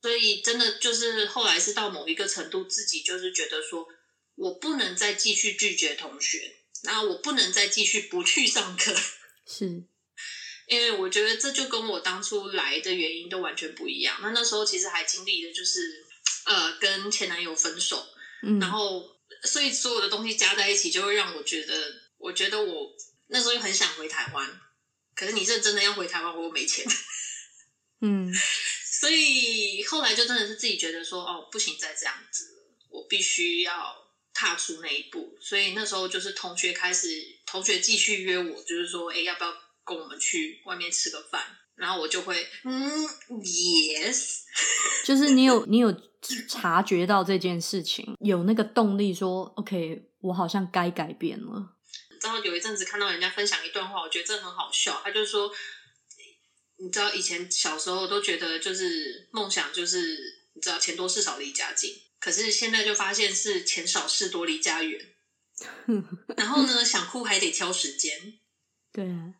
[0.00, 3.86] 所以真的就是后来是到某一个程度，自己就是觉得说
[4.34, 8.94] 我不能再继续拒绝同学，然后我不能再继续不去上课，
[9.46, 9.84] 是
[10.70, 14.16] 因为我觉得这就跟我当初来的原因都完全不一样。
[14.22, 16.06] 那那时候其实还经历的就是
[16.46, 18.06] 呃跟前男友分手，
[18.44, 19.04] 嗯，然后
[19.42, 21.74] 所以所有的东西加在一起，就会让我觉得，
[22.18, 22.90] 我觉得我
[23.26, 24.60] 那时候又很想回台湾，
[25.16, 26.86] 可是你认真的要回台湾，我又没钱。
[28.00, 28.32] 嗯
[29.00, 33.96] 所以后来就真的是自己觉得说，哦，不行，再这样子了，我必须要
[34.32, 35.36] 踏出那一步。
[35.40, 37.08] 所以那时候就是同学开始，
[37.46, 39.52] 同学继续约我，就是说，哎，要不要
[39.90, 41.42] 跟我们去外面吃个饭？
[41.74, 43.06] 然后我就会，嗯
[43.42, 44.42] ，yes，
[45.04, 45.92] 就是你有你有
[46.46, 51.76] 察觉到这件事情，有那个动力说，OK，我好像该改变了。
[52.10, 55.00] 你知道有一阵子看到人家分享一段话，我觉得这很好笑。
[55.02, 55.50] 他就说，
[56.76, 59.98] 你知道以前小时候都觉得就是梦想就是
[60.52, 65.00] 你知道钱多事少离家近，可是现在就发现是钱少事多离家远。
[66.36, 68.38] 然后呢，想哭还得挑时间。
[68.92, 69.34] 对啊，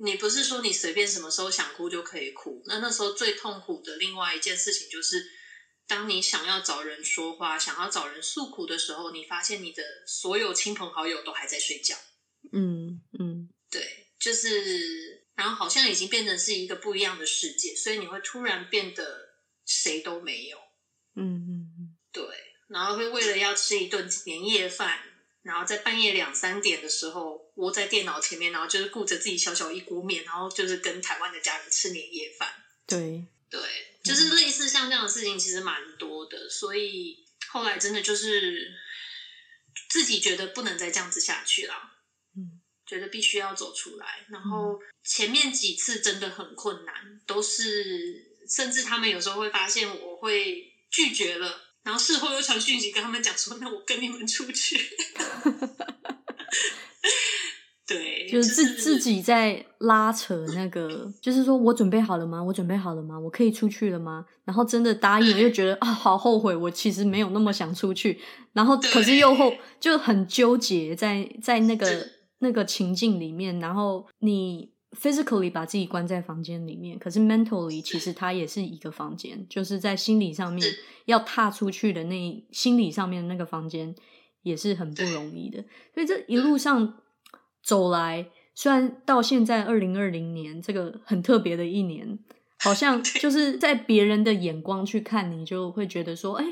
[0.00, 2.62] 你不是说你随便什么时候想哭就可以哭？
[2.66, 5.24] 那那时候最痛苦的另外一件事情就是，
[5.86, 11.96] 当你想要找人说话、想要找人诉苦的时候，你发现你的所有亲朋好友都还在睡觉。
[12.52, 19.28] 嗯嗯对，就是，然后好像已经变成是一个不一样的世界，所以你会突然变得
[19.66, 20.58] 谁都没有。
[21.16, 22.24] 嗯嗯嗯，对，
[22.68, 25.02] 然后会为了要吃一顿年夜饭，
[25.42, 32.52] 然后在半夜两三点的时候窝在电脑前面，然后就是顾着自己小小一锅面，然后就是跟台湾的家人吃年夜饭。
[32.86, 33.60] 对，对，
[34.02, 36.48] 就是类似像这样的事情，其实蛮多的。
[36.48, 38.72] 所以后来真的就是
[39.88, 41.74] 自己觉得不能再这样子下去了，
[42.36, 44.26] 嗯，觉得必须要走出来。
[44.28, 54.78] 然后前面几次真的很困难，都是甚至他们有时候会发现我会拒绝了，然后事后又传讯息跟他们讲说：“那我跟你们出去。”
[57.86, 62.42] 对，就是自自己在拉扯那个，就是说我准备好了吗？
[62.44, 63.18] 我准备好了吗？
[63.18, 64.26] 我可以出去了吗？
[64.44, 68.20] 然后真的答应了，又觉得啊，好后悔，我其实没有那么想出去。
[68.52, 72.06] 然后可是又后就很纠结在在那个
[72.40, 80.66] 那个情境里面，然后你 physically 把自己关在房间里面，可是 mentally 其实它也是一个房间，就是在心理上面
[81.06, 83.94] 要踏出去的那心理上面的那个房间
[84.42, 85.64] 也是很不容易的。
[85.94, 86.98] 所以这一路上
[87.62, 92.18] 走来，虽然到现在二零二零年这个很特别的一年，
[92.58, 96.44] 好像 就是在别人的眼光去看你，就会觉得说，哎、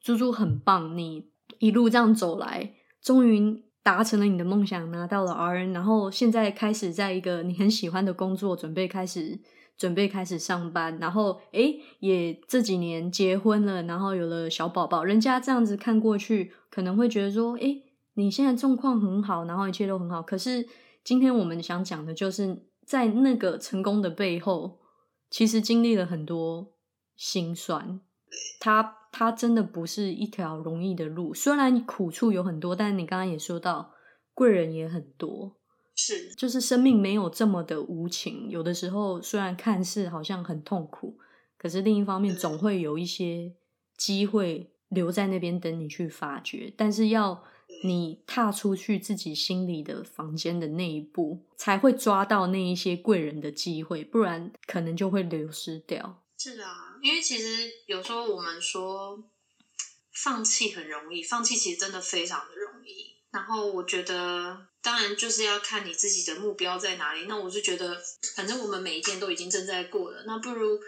[0.00, 1.26] 猪猪很棒，你
[1.58, 9.40] 一路这样走来，终于达成了你的梦想，拿到了 RN，然后现在开始在一个你很喜欢的工作，准备开始
[9.76, 17.82] 准备开始上班，然后诶也这几年结婚了，然后有了小宝宝，人家这样子看过去，可能会觉得说，诶
[18.14, 20.68] 你现在状况很好，然后一切都很好，可是
[21.02, 24.80] 今天我们想讲的就是在那个成功的背后，
[25.30, 26.74] 其实经历了很多
[27.16, 28.00] 辛酸，
[28.60, 31.34] 他它真的不是一条容易的路。
[31.34, 33.92] 虽然苦处有很多，但你刚刚也说到，
[34.32, 35.58] 贵人也很多，
[35.94, 38.48] 是就是生命没有这么的无情。
[38.48, 41.18] 有的时候虽然看似好像很痛苦，
[41.58, 43.52] 可是另一方面总会有一些
[43.98, 46.72] 机会留在那边等你去发掘。
[46.74, 47.44] 但是要
[47.84, 56.22] 你踏出去自己心里的房间的那一步，才会抓到那一些贵人的机会，不然可能就会流失掉。
[56.38, 59.22] 是啊，因为其实有时候我们说
[60.12, 63.16] 放弃很容易，放弃其实真的非常的容易。
[63.30, 67.26] 然后我觉得，当然就是要看你自己的目标在哪里。
[67.26, 67.96] 那我就觉得，
[68.34, 70.80] 反正我们每一天都已经正在过了，那不如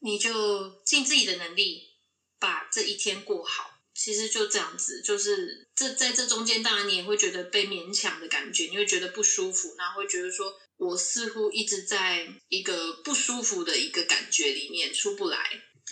[0.00, 1.88] 你就尽自己的能力
[2.38, 3.72] 把这一天过好。
[3.94, 15.38] 其实就这样子，就是这在这中间，当然你也会觉得被勉强的感觉，你会觉得不舒服，然后会觉得说我似乎一直在一个不舒服的一个感觉里面出不来。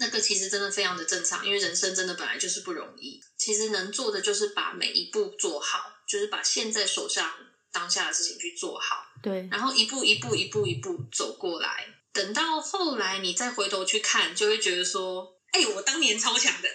[0.00, 3.20] 那个其实真的非常的正常，因为人生真的本来就是不容易。
[3.38, 7.30] 其实能做的就是把每一步做好，就是把现在手上
[7.72, 11.86] 当下的事情去做好，对，然后一步一步一步一步走过来。
[12.12, 15.32] 等到后来你再回头去看，就会觉得说。
[15.54, 16.68] 哎、我当年超强的，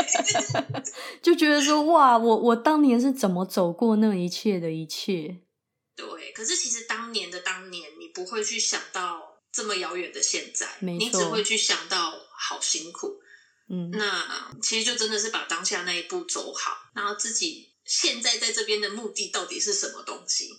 [1.20, 5.42] 就觉得说哇，我我当年是怎么走过那一切的一切？
[5.96, 13.20] 对，可是其实当年的当年，你不会去想到这么遥远的现在，没你只会去想到好辛苦。
[13.68, 20.50] 嗯，那其实就真的是把当下那一步走好，然后自己现在在这边的目的到底是什么东西？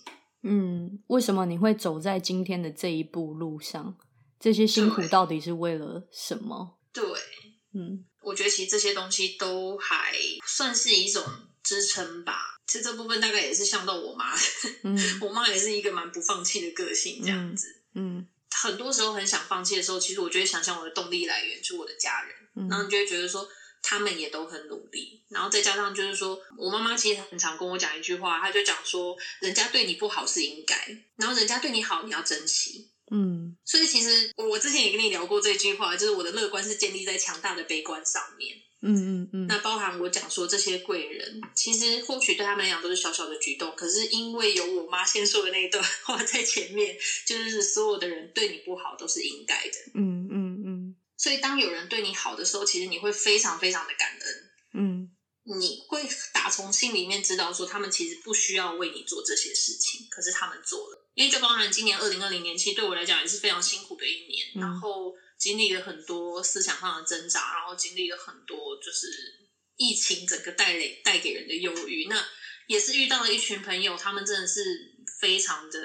[0.42, 3.96] 嗯，为什么你会走在今天的这一步路上？
[4.40, 6.78] 这些辛苦到底是为了什么？
[6.92, 7.04] 对，
[7.74, 10.16] 嗯我觉得其实这些东西都还
[10.46, 11.22] 算是一种
[11.62, 12.55] 支撑吧。
[12.66, 14.34] 其实这部分大概也是像到我妈，
[14.82, 17.82] 嗯 我妈也是一个蛮不放弃的个性，这样子。
[17.94, 18.26] 嗯
[18.62, 23.46] 很多时候很想放弃的时候，其实我就会想想我的动力来源就是我的家人，嗯然后你就会觉得说
[23.82, 30.74] 他们也都很努力，然后再加上就是说我妈妈其实很常跟我讲一句话，她就讲说人家对你不好是应该，
[31.16, 32.90] 然后人家对你好你要珍惜。
[33.10, 38.56] 嗯所以其实我之前也跟你聊过这句话，就是我的乐观是建立在强大的悲观上面。
[38.82, 46.96] 嗯嗯嗯那包含我讲说这些贵人，其实或许对他们来讲都是小小的举动，可是因为有我妈先说的那一段话在前面，
[47.26, 49.76] 就是所有的人对你不好都是应该的。
[49.94, 55.10] 嗯嗯嗯所以当有人对你好的时候，其实你会非常非常的感恩，嗯
[55.46, 61.08] 你会打从心里面知道说他们其实不需要为你做这些事情，可是他们做了。
[61.14, 69.06] 因为就包含今年二零二零年，其实对我来讲也是非常辛苦的一年，嗯然后经历了很多思想上的挣扎，然后经历了很多就是
[69.76, 72.06] 疫情整个带来带给人的忧郁。
[72.08, 72.26] 那
[72.66, 75.78] 也是遇到了一群朋友，他们真的是非常的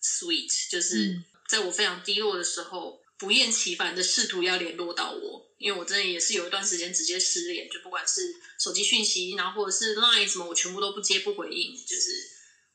[0.00, 8.20] sweet，就是嗯在我非常低落的时候，不厌其烦的试图要联络到我，因为我真的也是有一段时间直接失联，就不管是
[8.58, 12.10] 手机讯息，然后或者是 Line 什么，我全部都不接不回应，就是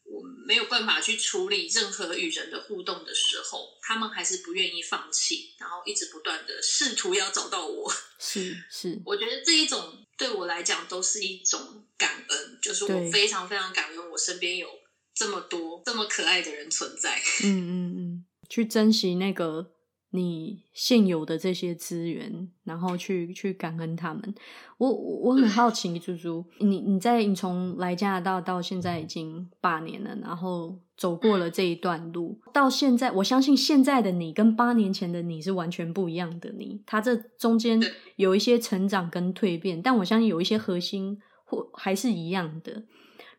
[0.03, 7.93] 我没有办法去处理任何与人的互动的时候，他们还是不愿意放弃，然后一直不断的试图要找到我。
[8.19, 9.01] 是是。
[9.05, 14.67] 我觉得这一种对我来讲都是一种感恩，就是我非常非常感恩我身边有
[15.13, 17.21] 这么多这么可爱的人存在。
[17.45, 19.71] 嗯嗯嗯，去珍惜那个
[20.13, 24.35] 你现有的这些资源，然后去去感恩他们。
[24.77, 37.81] 我我我很好奇，猪猪，你你在你从来加拿大到现在已经八年了，然后走过了这一段路，到现在，我相信现在的你跟八年前的你是完全不一样的你，他这中间
[38.17, 42.83] 有一些成长跟蜕变，但我相信有一些核心或还是一样的。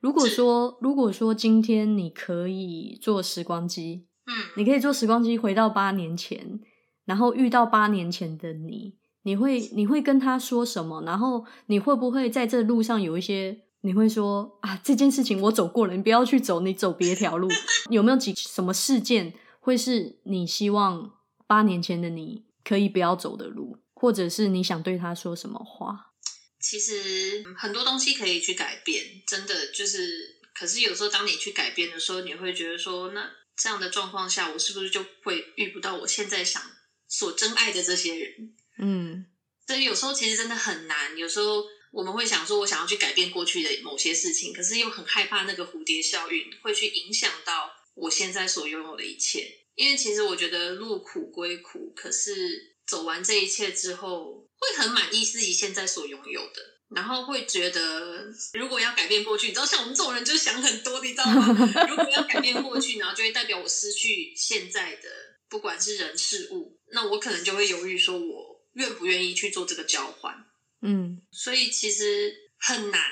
[0.00, 6.60] 如果是说如果说今天你可以做时光机，嗯，你可以坐时光机回到八年前，
[7.04, 11.02] 然后遇到八年前的你，你会你会跟他说什么？
[11.02, 17.48] 然后你会不会在这路上有一些你会说啊，这件事情我走过了，你不要去走，你走别条路。
[17.90, 21.12] 有没有几什么事件会是你希望
[21.46, 26.12] 八年前的你可以不要走的路，或者是你想对他说什么话？
[26.60, 33.28] 其实嗯很多东西可以去改变，真的就是，可是有时候当你去改变的时候，你会觉得说，那
[33.62, 36.60] 这样的状况下，我是不是就会遇不到我现在想
[37.06, 38.56] 所真爱的这些人？
[38.78, 39.26] 嗯
[39.64, 49.60] 所以有时候其实真的很难，有时候我们会想说，我想要去改变过去的某些事情，可是又很害怕那个蝴蝶效应会去影响到我现在所拥有的一切。
[49.76, 61.86] 因为其实我觉得路苦归苦，可是走完这一切之后，会很满意自己现在所拥有的，然后会觉得如果要改变过去，你知道像我们这种人就想很多，你知道吗？
[61.88, 65.08] 如果要改变过去，然后就会代表我失去现在的，
[65.48, 68.52] 不管是人事物，那我可能就会犹豫说我。
[68.74, 70.34] 愿不愿意去做这个交换？
[70.80, 73.02] 嗯所以其实很难，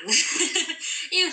[1.11, 1.31] 因为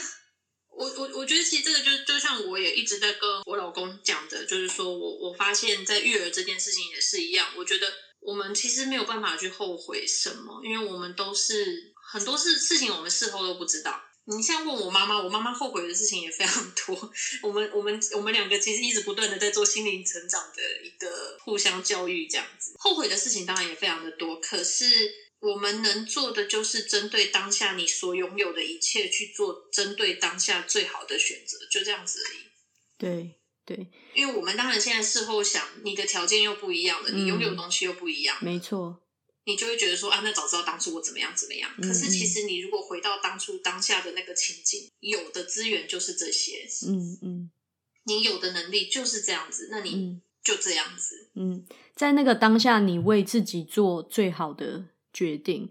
[0.68, 7.90] 我我我觉得其实这个就就像我也一直在跟我老公讲的，就是说我我发现，在育儿这件事情也是一样，我觉得
[8.20, 14.02] 我们其实没有办法去后悔什么，因为我们都是很多事事情我们事后都不知道。
[14.24, 17.12] 你像问我妈妈，我妈妈后悔的事情也非常多。
[17.42, 22.74] 我们我们我们两个其实一直不断的在做心灵成长的一个互相教育，这样子。
[22.78, 32.38] 后悔的事情当然也非常的多，可是我们能做的就是针对当下你所拥有的一切去做针对当下最好的选择，就这样子而已。
[32.98, 39.00] 对对，因为我们当然现在事后想，你的条件又不一样了，你拥有的东西又不一样，没错。
[39.49, 41.70] 你就会觉得说啊，那早知道当初我怎么样怎么样。
[41.78, 47.51] 嗯可是其实你如果回到当初当下的那个情境，有的资源就是这些，嗯嗯
[48.05, 51.30] 你有的能力就是这样子，那你嗯就这样子。
[51.34, 54.84] 嗯，在那个当下，你为自己做最好的
[55.14, 55.70] 决定，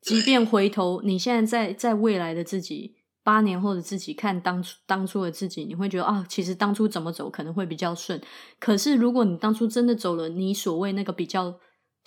[0.00, 8.22] 即便回头，你现在在在未来的自己，八年后的自己看当初当初的自己，你会觉得啊，其实当初怎么走可能会比较顺。
[8.60, 11.58] 可是如果你当初真的走了你所谓那个比较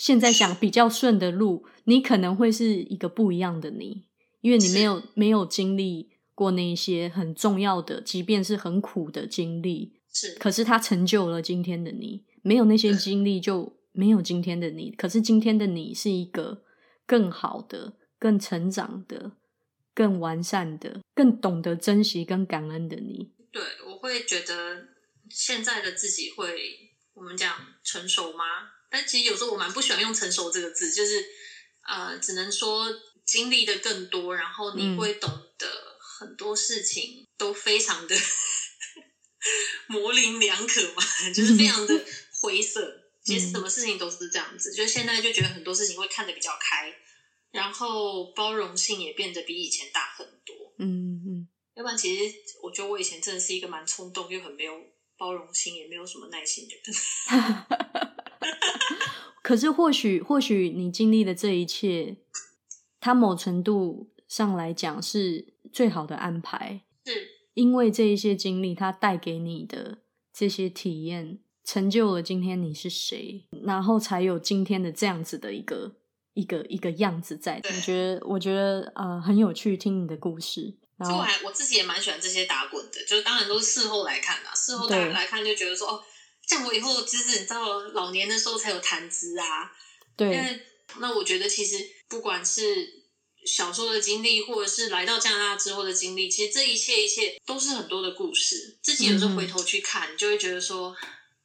[0.01, 4.05] 现在想比较顺的路，你可能会是一个不一样的你，
[4.41, 14.89] 因为你没有没有经历过那些很重要的，即便是很苦的经历，是，可是它成就了今天的你，没有那些对经历就没有今天的你。
[14.89, 16.63] 可是今天的你是一个
[17.05, 19.33] 更好的、更成长的、
[19.93, 23.29] 更完善的、更懂得珍惜跟感恩的你。
[23.51, 24.87] 对，我会觉得
[25.29, 26.57] 现在的自己会，
[27.13, 28.80] 我们讲成熟吗？
[28.91, 31.25] 但其实有时候我蛮不喜欢用成熟这个字，就是
[31.87, 32.87] 呃，只能说
[33.25, 35.65] 经历的更多，然后你会懂得
[36.19, 38.15] 很多事情都非常的
[39.87, 41.01] 模棱两可嘛，
[41.33, 42.05] 就是非常的
[42.41, 42.99] 灰色。
[43.23, 46.91] 其实什么事情都是这样子，就现在就觉得很多事情会看得比较开，
[47.51, 50.73] 然后包容性也变得比以前大很多。
[50.79, 54.73] 嗯嗯，要不然其实我觉得我以前真的是一个蛮冲动又很没有
[55.17, 56.95] 包容心，也没有什么耐心的人。
[59.51, 62.15] 可是或许或许你经历的这一切，
[63.01, 69.97] 它某程度上来讲是最好的安排，是因为这一些经历，它带给你的
[70.33, 71.39] 这些体验。
[71.65, 75.97] 成就了今天你是谁，然后才有今天的这样子的一个
[76.33, 77.61] 一个一个样子在。
[77.61, 80.77] 我觉得我觉得呃很有趣，听你的故事。
[80.95, 86.03] 然后我还我自己也蛮喜欢这些打滚的，就是当然都是事后来看啊，事后大家来看就觉得说哦，
[86.51, 89.71] 像我以后就是你知道老年的时候才有谈资啊。
[90.17, 90.59] 对。
[90.99, 91.77] 那我觉得其实
[92.09, 92.61] 不管是
[93.45, 98.77] 小时候的经历，或者是来到加拿大之后的经历，其实这一切一切都是很多的故事。
[98.81, 100.95] 自己有时候回头去看，就会觉得说。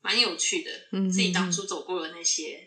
[0.03, 2.65] 蛮有趣的，嗯自己当初走过的那些，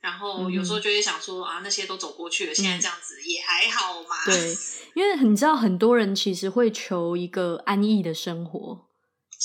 [0.00, 4.24] 然后有时候就会想说啊，那些都走过去了，现在这样子也还好嘛。
[4.24, 4.56] 对，
[4.94, 8.87] 因为你知道，很多人其实会求一个安逸的生活，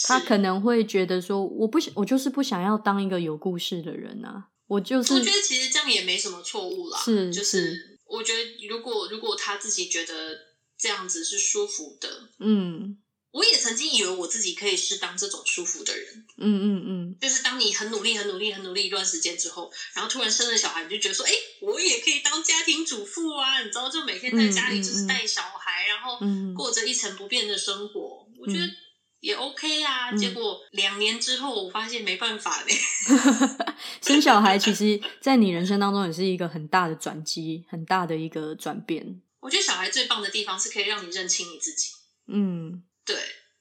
[0.08, 5.14] 他可能会觉得说，我不想，我就是不想要当一个有故事的人啊，我就是。
[5.14, 10.38] 我觉得其实这样也没什么错误啦，是，就是我觉得如果如果他自己觉得
[10.78, 12.98] 这样子是舒服的，嗯。
[13.34, 21.32] 我也曾经以为我自己可以是当这种舒服的人，嗯嗯嗯，就是当你很努力、很努力、很努力一段时间之后，然后突然生了小孩，你就觉得说，哎，
[21.62, 26.20] 我也可以当家庭主妇啊，你知道，就每天在家里就是带小孩，然后
[26.56, 28.70] 过着一成不变的生活，我觉得
[29.24, 30.12] 也 OK 啊。
[30.12, 32.76] 结果两年之后，我发现没办法嘞。
[34.04, 39.22] 生小孩其实，在你人生当中也是一个很大的转机，很大的一个转变。
[39.40, 41.92] 我觉得小孩最棒的地方是可以让你认清你自己。
[42.28, 42.84] 嗯。
[43.06, 43.16] 对，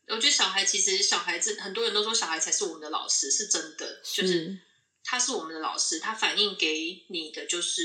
[0.09, 4.59] 我觉得小孩其实小孩子很多人都说小孩才是我们的老师，是真的，就是
[5.05, 7.83] 他是我们的老师，他反映给你的就是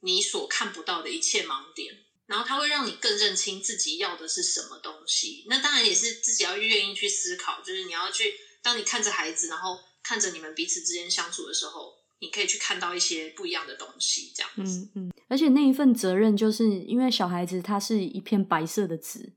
[0.00, 1.94] 你所看不到的一切盲点，
[2.30, 5.44] 然后他会让你更认清自己要的是什么东西。
[5.48, 14.88] 那当然也是自己要愿意去思考，就是你要去当你看着孩子，然后看着你们彼此之间相处的时候，你可以去看到一些不一样的东西，这样子。
[14.94, 19.34] 嗯嗯，而且那一份责任，就是因为小孩子他是一片白色的纸。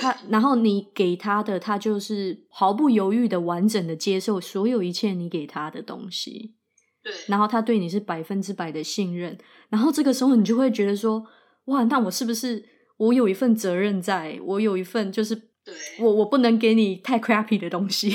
[0.00, 6.54] 他，然后你给他的，他就是毫不犹豫的、完整的接受所有一切你给他的东西。
[7.02, 9.38] 对，然后他对你是百分之百的信任。
[9.68, 11.24] 然后这个时候，你就会觉得说
[11.68, 12.62] ：“哇，那我是不是
[12.98, 18.10] 我有一份责任，在我有一份就是对我我不能给你太 crappy 的东西，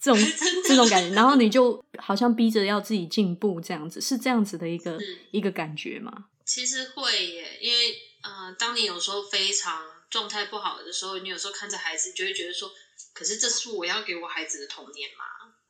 [0.00, 0.18] 这种
[0.66, 1.14] 这种感觉。
[1.14, 4.98] 然后你就好像逼着要自己进步，这样子是这样子的一个
[5.30, 6.12] 一个感觉吗？
[6.46, 9.82] 其实会耶，因为呃，当你有时候非常。
[10.10, 12.68] 状态不好的时候，你有时候看着孩子，就会觉得说
[13.14, 15.22] ：“可是这是我要给我孩子的童年嘛？”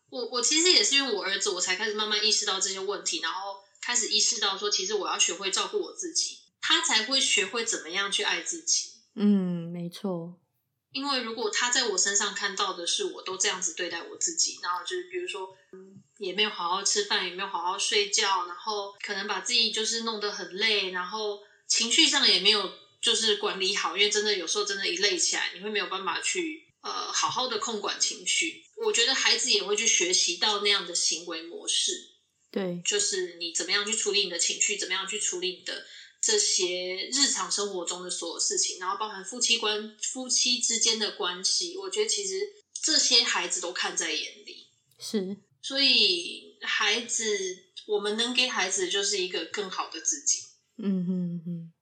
[0.08, 6.38] 我我其实也是因为我儿子，我才开始慢慢意识到这些问题，然后开始意识到说，其实我要学会照顾我自己，
[6.70, 8.90] 他才会学会怎么样去爱自己。
[9.16, 10.40] 嗯，没错。
[10.92, 22.72] 因为如果他在我身上看到的是我都这样子对待我自己，然后就是比如说，嗯，也没有好好吃饭，也没有好好睡觉，然后可能把自己就是弄得很累，然后情绪上也没有。
[23.02, 28.62] 就是管理好，因为真的有时候真的，一累起来，你会没有办法去呃好好的控管情绪。
[28.84, 31.92] 我觉得孩子也会去学习到那样的行为模式，
[32.50, 35.86] 对，就是你怎么样去处理你的情绪，怎么样去处理你的
[36.20, 42.38] 这些日常生活中的所有事情，然后包含夫妻关夫妻之间的关系，我觉得其实
[42.82, 44.68] 这些孩子都看在眼里，
[44.98, 50.40] 是，所以孩子，我们能给孩子就是一个更好的自己，
[50.76, 51.72] 嗯哼哼。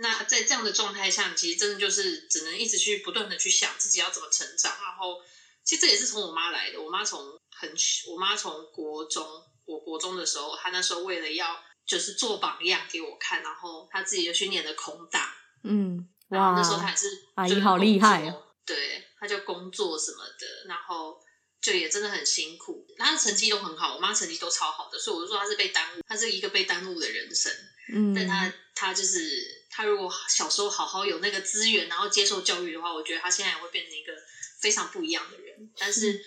[0.00, 4.72] 那在这样的状态下，其实真的就是只能一直去不断的去想自己要怎么成长。
[4.80, 5.20] 然后，
[5.64, 6.80] 其实这也是从我妈来的。
[6.80, 7.18] 我妈从
[7.50, 7.74] 很，
[8.06, 9.26] 我妈从国中，
[9.64, 15.34] 我国中的时候，她那时候为了要就是做榜样给我看，然后他自己就去念了空大。
[15.64, 18.44] 嗯，哇，那时候他也是阿姨好厉害哦。
[18.64, 21.18] 对，他就工作什么的，然后
[21.60, 22.86] 就也真的很辛苦。
[22.96, 27.50] 他的成绩都很好，我妈成绩都超好的，所以我就说他是被耽误，他是一个被耽误的人生。
[27.92, 29.56] 嗯，但他他就是。
[29.70, 34.12] 他如果小时候好好有那个资源，然后接受教育的话，我觉得他现在也会变成一个
[34.60, 35.70] 非常不一样的人。
[35.78, 36.20] 但是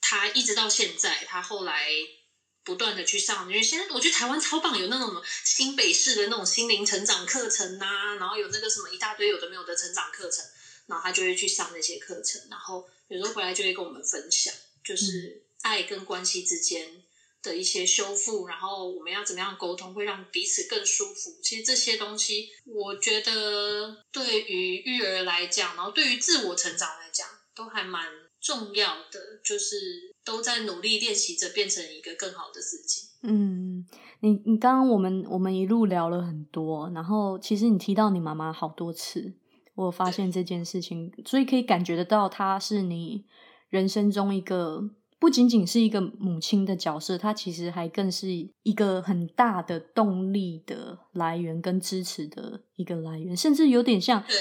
[0.00, 1.90] 他一直到现在，他后来
[2.64, 10.44] 不断的去上，因为现在我觉得台湾超棒，有那种新北市的那种心灵成长课程呐，然后有那个什么一大堆有的没有的成长课程，
[10.86, 14.52] 然后他就会去上那些课程，然后有时候回来就会跟我们分享，
[14.82, 17.02] 就是爱跟关系之间
[17.42, 21.38] 的一些修复，然后我们要怎么样沟通，会让彼此更舒服。
[21.42, 28.10] 其实这些东西，我觉得对于育儿来讲，然后对于自我成长来讲，都还蛮
[28.40, 33.08] 重要的，就是都在努力练习着变成一个更好的自己。
[33.22, 33.86] 嗯，
[34.20, 39.34] 你你刚刚我们我们一路聊了很多，然后其实你提到你妈妈好多次，
[39.74, 43.24] 我发现这件事情，所以可以感觉得到她是你
[43.68, 44.90] 人生中一个。
[45.20, 48.28] 不仅仅是一个母亲的角色，她其实还更是
[48.62, 54.22] 一个很大的动力的来源跟支持的一个来源，甚至有点像。
[54.28, 54.36] 对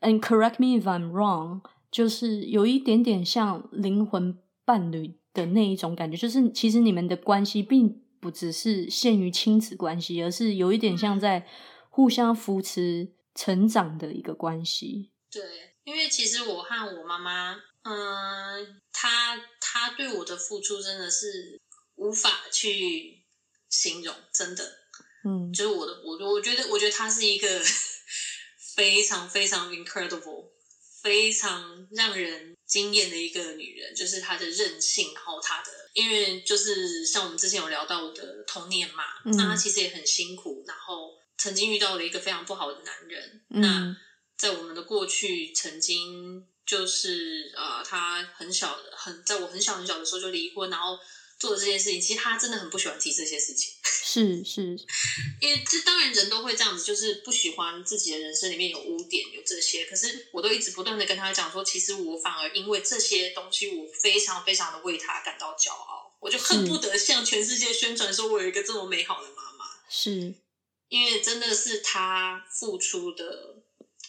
[0.00, 11.46] ，and correct me if I'm wrong，就是有一点点像灵魂伴侣的那一种感觉，就是其实你们的关系并不只是限于亲子关系，而是有一点像在
[11.90, 15.10] 互相扶持成长的一个关系。
[15.30, 15.42] 对，
[15.84, 17.56] 因为其实我和我妈妈。
[17.86, 21.60] 嗯，她她对我的付出真的是
[21.96, 23.22] 无法去
[23.68, 24.64] 形容，真的，
[25.26, 27.60] 嗯，就是我的，我我觉得，我觉得她是一个
[28.74, 30.46] 非常非常 incredible，
[31.02, 39.04] 非常让人惊艳的一个女人，就是她的韧性，然后她的，因为就是像我们之前有聊到我的童年嘛，
[39.36, 43.96] 那她其实也很辛苦，然后曾经遇到了一个非常不好的男人，那
[44.36, 46.44] 在我们的过去曾经。
[46.66, 50.98] 就是呃，他很小的，很在我很小很小的时候就离婚，然后
[51.38, 53.72] 做的这件事情，其实他真的很不喜欢提这些事情。
[53.84, 54.62] 是是，
[55.40, 59.84] 因为这当然人都会这样子，就是不喜欢自己的人生里面有污点，有这些。
[59.86, 69.64] 可是我都一直不断的跟他讲说，其实我反而因为这些东西，我非常非常的为他感到骄傲，我就恨不得向全世界宣传说我有一个这么美好的妈妈。
[69.90, 70.34] 是，
[70.88, 73.62] 因为真的是他付出的。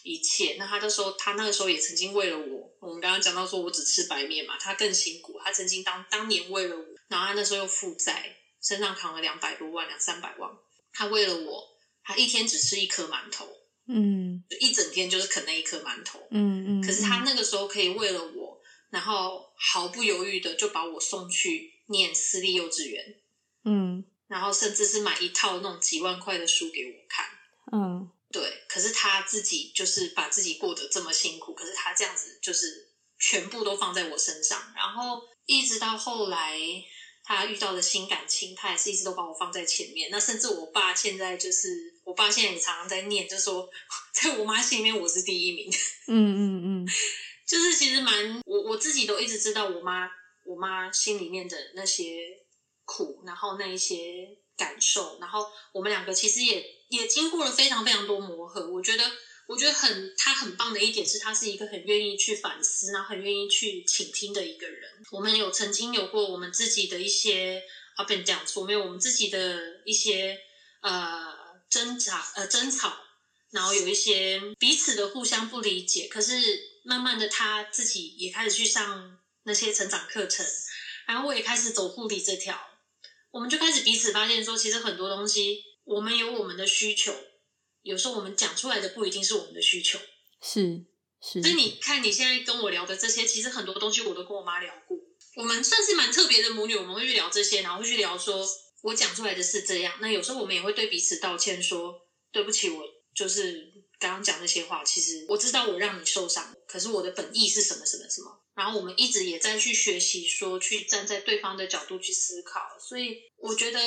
[0.08, 5.36] 一切，那他的时候，他那个时候也曾经为了我，我们刚刚讲到说我只吃白面嘛，他更辛苦。
[5.42, 10.50] 他曾经当当年为了我，然后他那时候又负债，身上扛了两百多万，两三百万。
[10.92, 11.62] 他为了我，
[12.02, 13.48] 他一天只吃一颗馒头，
[13.88, 16.82] 嗯，一整天就是啃那一颗馒头，嗯嗯。
[16.82, 23.20] 可是他那个时候可以为了我，然后毫不犹豫的就把我送去念私立幼稚园，
[23.64, 27.26] 嗯，然后甚至是买一套那种几万块的书给我看，
[27.72, 28.10] 嗯。
[28.32, 36.58] 对，可是他自己就是把自己过得这么辛苦，可是他这样子就是全部都放在我身上，然后一直到后来
[37.26, 40.08] 他遇到的新感情，他也是一直都把我放在前面。
[40.10, 43.68] 那甚至我爸现在就是，我爸现在也常常在念，就说
[44.12, 45.68] 在我妈心里面我是第一名。
[46.06, 46.88] 嗯嗯嗯，
[47.46, 50.08] 就是其实蛮我我自己都一直知道我妈
[50.44, 52.38] 我妈心里面的那些
[52.84, 56.64] 苦，然后那一些感受，然后我们两个其实也。
[56.88, 59.02] 也经过了非常非常多磨合，我觉得，
[59.46, 64.90] 我觉得很他很棒的一点是他是一个很愿意去反思，然后很愿意去倾听的一个人。
[65.12, 67.62] 我们有曾经有过我们自己的一些
[67.94, 70.38] 啊，不能讲错，没有我们自己的一些
[70.82, 71.34] 呃
[71.70, 72.96] 挣扎呃争吵，
[73.50, 76.08] 然后有一些彼此的互相不理解。
[76.08, 76.34] 可是
[76.84, 80.44] 慢慢的他自己也开始去上那些成长课程，
[81.06, 82.60] 然后我也开始走护理这条，
[83.30, 85.62] 我们就开始彼此发现说，其实很多东西。
[85.86, 87.14] 我们有我们的需求，
[87.86, 89.96] 有时候我们讲出来的不一定是我们的需求，
[90.42, 90.84] 是
[91.22, 91.40] 是。
[91.40, 94.98] 所以你看，你现在跟我聊的这些，其实很多东西我都跟我妈聊过。
[95.36, 98.44] 我们算是蛮特别的母女，我们会去聊这些，然后会去聊说，
[98.82, 99.94] 我讲出来的是这样。
[100.00, 101.94] 那有时候我们也会对彼此道歉，说
[102.32, 102.82] 对不起，我
[103.14, 108.42] 就是刚刚讲那些话，其实我知道我让你受伤，可是我的本意是什么什么什么。
[108.56, 112.60] 然后我们一直也在去学习，说去站在对方的角度去思考。
[112.80, 113.80] 所以我觉得。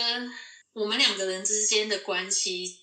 [0.72, 2.78] 我们两个人之间的关系，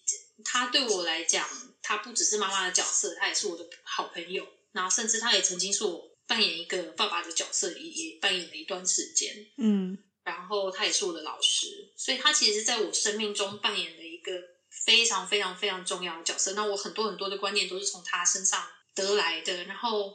[0.44, 1.48] 他对我来讲，
[1.82, 4.46] 他不只是妈妈的角色，他也是我的好朋友。
[4.72, 9.34] 然后，甚至他也曾经是我扮演一个爸爸的角色，也也扮演了一段时间。
[9.56, 14.32] 嗯，然后他也是我的老师，所以他其实在我生命中扮演了一个
[14.68, 16.52] 非常非常非常重要的角色。
[16.52, 19.64] 那我很多很多的观念都是从他身上得来的。
[19.64, 20.14] 然后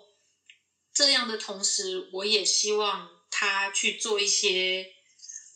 [0.93, 4.93] 这样的同时，我也希望他去做一些。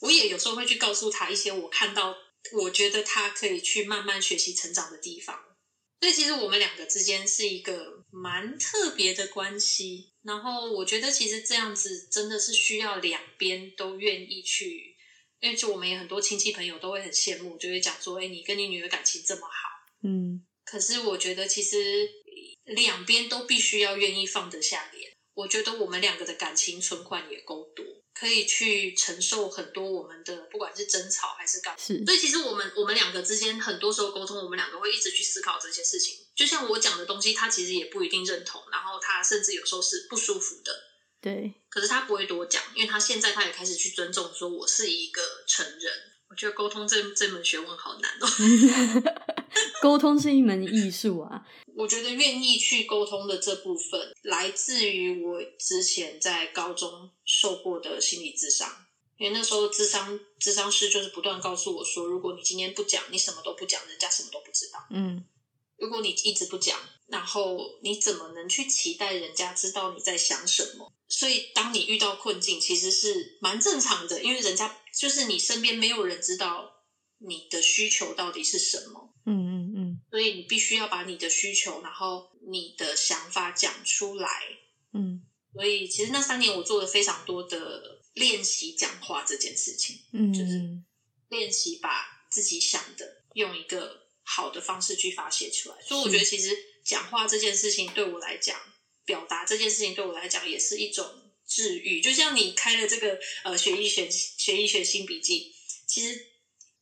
[0.02, 2.16] 我也有时候会去告诉他一些我看到，
[2.54, 5.44] 我觉得他可以去慢慢学习成长的地方。
[6.02, 10.12] 所以其实我们两个之间是一个蛮特别的关系。
[10.22, 14.96] 然后我觉得其实这样子真的是需要两边都愿意去，
[15.40, 19.70] 因为就我们也很多亲戚朋友都会很羡慕，就会讲说：“哎，你跟你女儿感情这么好。”
[20.04, 20.46] 嗯。
[20.64, 22.10] 可是我觉得其实
[22.66, 25.12] 两边都必须要愿意放得下脸。
[25.36, 27.86] 我觉得我们两个的感情存款也够多。
[28.18, 31.80] 可以去承受很多我们的，不管是争吵还是干，嘛。
[32.06, 36.26] 所以其实我们我们两个之间很多时候沟通，我们两个会一直去思考这些事情。
[36.34, 40.72] 就像我讲的东西，他其实也不一定认同，然后他甚至有时候是不舒服的。
[41.22, 45.94] 对，可是他不会多讲，因为他现在他也开始去尊重，说我是一个成人。
[46.30, 49.14] 我觉得沟通这这门学问好难哦。
[49.82, 51.46] 沟通是一门艺术啊。
[51.76, 58.70] 我觉得愿意去沟通的这部分，来自于我之前在高中受过的心理智商。
[59.18, 64.80] 因为那时候智商智商师就是不断告诉我说，如果你今天不讲，你什么都不讲，人家什么都不知道。
[64.90, 65.24] 嗯，
[65.78, 70.92] 如果你一直不讲，然后你怎么能去期待人家知道你在想什么？
[71.08, 76.84] 所以当你遇到困境，其实是蛮正常的，因为人家就是你身边没有人知道
[77.20, 79.14] 你的需求到底是什么。
[79.28, 84.30] 嗯嗯嗯，所以你必须要把你的需求，然后你的想法讲出来。
[84.94, 85.22] 嗯，
[85.54, 90.62] 所以其实那三年我做了非常多的练习讲话这件事情，嗯，就是
[91.30, 95.76] 练习把自己想的用一个好的方式去发泄出来。
[95.82, 96.56] 所以我觉得其实
[96.86, 98.58] 讲话这件事情对我来讲，
[99.04, 101.06] 表达这件事情对我来讲也是一种
[101.46, 102.00] 治愈。
[102.00, 105.54] 就像你开了这个呃学医学学医学新笔记，
[105.88, 106.28] 其实。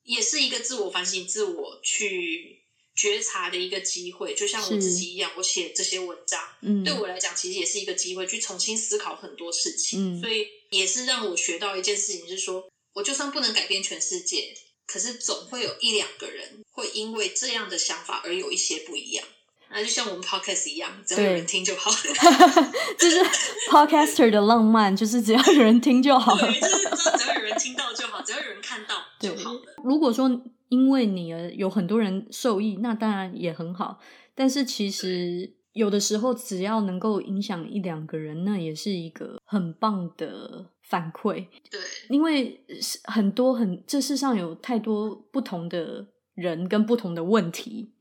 [0.06, 2.62] 也是一个自我反省、自我去
[2.94, 10.20] 觉察的一个机会，就像我自己一样，我写这些文章，嗯，对我来讲，其实也是一个机会，去重新思考很多事情。
[10.20, 14.54] 嗯，所以也是让我学到一件事情，就是说我就算不能改变全世界，
[14.86, 19.26] 可是总会有一两个人会因为这样的想法而有一些不一样。
[19.74, 21.90] 那就像我们 podcast 一样，只要有人听就好。
[22.98, 23.20] 就是
[23.72, 26.42] podcaster 的浪漫，就是只要有人听就好了。
[26.42, 29.62] 对，就是只要有人听到就好，只要有人看到就好了。
[29.84, 30.30] 如果说
[30.70, 34.00] 因为你而有很多人受益，那当然也很好。
[34.36, 41.48] 但是其实有的时候，只要能够影响一两个人，那也是一个很棒的反馈。
[41.70, 42.64] 对，因为
[43.06, 47.93] 很多很这世上有太多不同的人跟不同的问题。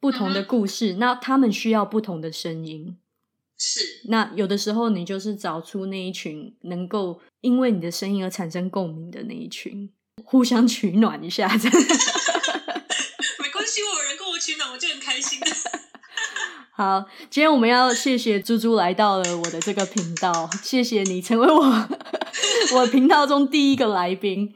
[0.00, 2.96] 不同的故事，那他们需要不同的声音。
[3.56, 9.90] 是，那有的时候你就是找出那一群能够因为你的声音而产生共鸣的那一群，
[10.24, 11.48] 互相取暖一下。
[11.50, 11.58] 没
[13.50, 15.40] 关系，我有人跟我取暖，我就很开心。
[16.70, 21.88] 好，今天我们要谢谢猪猪来到了我的这个频道，谢谢你成为我
[22.78, 24.54] 我频道中第一个来宾。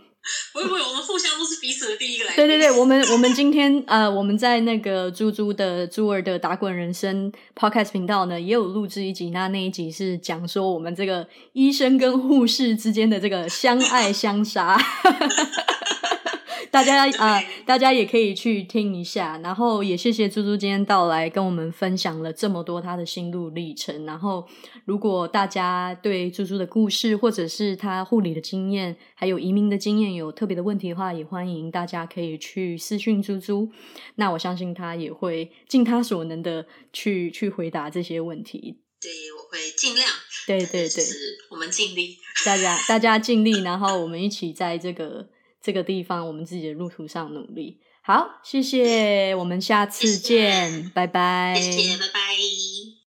[0.52, 2.36] 不会不会，我们互相都是彼此的第一个来宾。
[2.36, 9.30] 对对对，我们 我们今天呃，我们在那个猪猪的猪儿的打滚人生 podcast 频道呢，也有录制一集。
[9.30, 14.78] 那那一集是讲说我们这个医生跟护士之间的这个相爱相杀。
[16.70, 19.38] 大家 啊，大家也可以去听一下。
[19.42, 24.06] 然后也谢谢猪猪今天到来跟我们分享了这么多他的心路历程。
[24.06, 24.46] 然后
[24.84, 33.70] 如果大家对猪猪的故事，或者是他护理的经验，还有移民的经验有特别的问题的话，也欢迎大家可以去私讯猪猪。
[34.16, 38.80] 那我相信他也会尽他所能的去去回答这些问题。
[39.00, 40.06] 对，我会尽量。
[40.46, 41.04] 对对对，
[41.50, 42.16] 我们尽力。
[42.44, 45.28] 大家大家尽力，然后我们一起在这个。
[45.64, 47.78] 这个地方，我们自己的路途上努力。
[48.02, 51.54] 好，谢谢，我们下次见，拜拜。
[51.54, 53.01] 谢谢，拜拜。